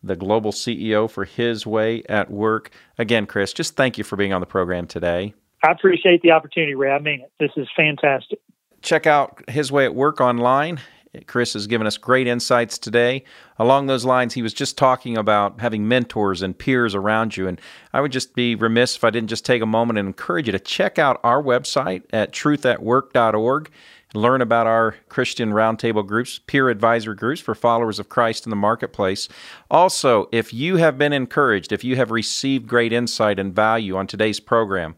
the 0.05 0.15
global 0.15 0.51
CEO 0.51 1.09
for 1.09 1.25
His 1.25 1.65
Way 1.65 2.03
at 2.07 2.29
Work. 2.29 2.71
Again, 2.97 3.25
Chris, 3.25 3.53
just 3.53 3.75
thank 3.75 3.97
you 3.97 4.03
for 4.03 4.15
being 4.15 4.33
on 4.33 4.41
the 4.41 4.47
program 4.47 4.87
today. 4.87 5.33
I 5.65 5.71
appreciate 5.71 6.21
the 6.21 6.31
opportunity, 6.31 6.75
Ray. 6.75 6.91
I 6.91 6.99
mean 6.99 7.21
it. 7.21 7.31
This 7.39 7.51
is 7.57 7.67
fantastic. 7.75 8.39
Check 8.81 9.07
out 9.07 9.41
His 9.49 9.71
Way 9.71 9.85
at 9.85 9.95
Work 9.95 10.21
online. 10.21 10.79
Chris 11.27 11.53
has 11.53 11.65
given 11.65 11.87
us 11.87 11.97
great 11.97 12.27
insights 12.27 12.77
today. 12.77 13.23
Along 13.57 13.87
those 13.87 14.05
lines, 14.05 14.33
he 14.33 14.41
was 14.41 14.53
just 14.53 14.77
talking 14.77 15.17
about 15.17 15.61
having 15.61 15.87
mentors 15.87 16.41
and 16.41 16.57
peers 16.57 16.93
around 16.93 17.37
you. 17.37 17.47
And 17.47 17.59
I 17.93 18.01
would 18.01 18.11
just 18.11 18.35
be 18.35 18.53
remiss 18.55 18.95
if 18.95 19.03
I 19.03 19.09
didn't 19.09 19.29
just 19.29 19.45
take 19.45 19.61
a 19.61 19.67
moment 19.67 19.97
and 19.97 20.07
encourage 20.07 20.47
you 20.47 20.51
to 20.51 20.59
check 20.59 20.99
out 20.99 21.19
our 21.23 21.41
website 21.41 22.03
at 22.11 22.31
truthatwork.org 22.33 23.71
and 24.13 24.21
learn 24.21 24.41
about 24.41 24.67
our 24.67 24.95
Christian 25.09 25.51
roundtable 25.51 26.05
groups, 26.05 26.39
peer 26.39 26.69
advisory 26.69 27.15
groups 27.15 27.41
for 27.41 27.55
followers 27.55 27.99
of 27.99 28.09
Christ 28.09 28.45
in 28.45 28.49
the 28.49 28.55
marketplace. 28.55 29.27
Also, 29.71 30.27
if 30.31 30.53
you 30.53 30.77
have 30.77 30.97
been 30.97 31.13
encouraged, 31.13 31.71
if 31.71 31.83
you 31.83 31.95
have 31.95 32.11
received 32.11 32.67
great 32.67 32.93
insight 32.93 33.39
and 33.39 33.55
value 33.55 33.95
on 33.95 34.07
today's 34.07 34.39
program, 34.39 34.95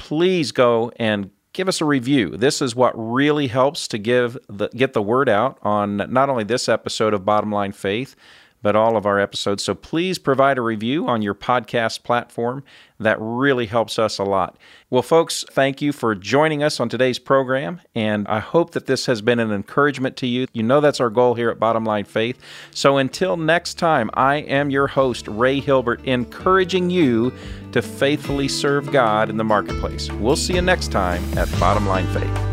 please 0.00 0.50
go 0.50 0.90
and 0.96 1.30
give 1.52 1.68
us 1.68 1.80
a 1.80 1.84
review. 1.84 2.30
This 2.36 2.62
is 2.62 2.74
what 2.74 2.92
really 2.96 3.46
helps 3.48 3.86
to 3.88 3.98
give 3.98 4.38
the, 4.48 4.68
get 4.68 4.94
the 4.94 5.02
word 5.02 5.28
out 5.28 5.58
on 5.62 5.98
not 5.98 6.30
only 6.30 6.42
this 6.42 6.68
episode 6.68 7.12
of 7.12 7.24
Bottom 7.24 7.52
Line 7.52 7.72
Faith, 7.72 8.16
but 8.62 8.76
all 8.76 8.96
of 8.96 9.06
our 9.06 9.18
episodes. 9.18 9.62
So 9.62 9.74
please 9.74 10.18
provide 10.18 10.58
a 10.58 10.62
review 10.62 11.06
on 11.06 11.22
your 11.22 11.34
podcast 11.34 12.02
platform. 12.02 12.62
That 12.98 13.16
really 13.18 13.66
helps 13.66 13.98
us 13.98 14.18
a 14.18 14.24
lot. 14.24 14.58
Well, 14.90 15.02
folks, 15.02 15.44
thank 15.50 15.80
you 15.80 15.92
for 15.92 16.14
joining 16.14 16.62
us 16.62 16.80
on 16.80 16.90
today's 16.90 17.18
program, 17.18 17.80
and 17.94 18.28
I 18.28 18.40
hope 18.40 18.72
that 18.72 18.86
this 18.86 19.06
has 19.06 19.22
been 19.22 19.38
an 19.38 19.52
encouragement 19.52 20.16
to 20.18 20.26
you. 20.26 20.46
You 20.52 20.62
know 20.62 20.80
that's 20.80 21.00
our 21.00 21.08
goal 21.08 21.34
here 21.34 21.48
at 21.48 21.58
Bottom 21.58 21.84
Line 21.84 22.04
Faith. 22.04 22.38
So 22.72 22.98
until 22.98 23.38
next 23.38 23.74
time, 23.74 24.10
I 24.14 24.36
am 24.36 24.68
your 24.68 24.88
host, 24.88 25.26
Ray 25.28 25.60
Hilbert, 25.60 26.04
encouraging 26.04 26.90
you 26.90 27.32
to 27.72 27.80
faithfully 27.80 28.48
serve 28.48 28.92
God 28.92 29.30
in 29.30 29.36
the 29.36 29.44
marketplace. 29.44 30.10
We'll 30.12 30.36
see 30.36 30.54
you 30.54 30.62
next 30.62 30.88
time 30.88 31.22
at 31.38 31.50
Bottom 31.58 31.86
Line 31.86 32.06
Faith. 32.08 32.50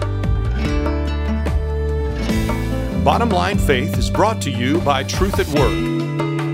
Bottom 3.04 3.30
Line 3.30 3.58
Faith 3.58 3.98
is 3.98 4.10
brought 4.10 4.42
to 4.42 4.52
you 4.52 4.82
by 4.82 5.04
Truth 5.04 5.40
at 5.40 5.48
Work. 5.58 5.97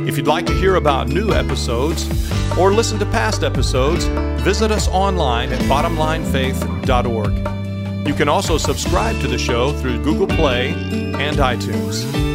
If 0.07 0.17
you'd 0.17 0.27
like 0.27 0.45
to 0.47 0.53
hear 0.53 0.75
about 0.75 1.07
new 1.07 1.31
episodes 1.31 2.09
or 2.57 2.73
listen 2.73 2.99
to 2.99 3.05
past 3.05 3.43
episodes, 3.43 4.03
visit 4.43 4.69
us 4.69 4.89
online 4.89 5.53
at 5.53 5.61
bottomlinefaith.org. 5.61 8.07
You 8.07 8.13
can 8.13 8.27
also 8.27 8.57
subscribe 8.57 9.21
to 9.21 9.27
the 9.27 9.37
show 9.37 9.71
through 9.71 10.03
Google 10.03 10.27
Play 10.27 10.73
and 10.73 11.37
iTunes. 11.37 12.32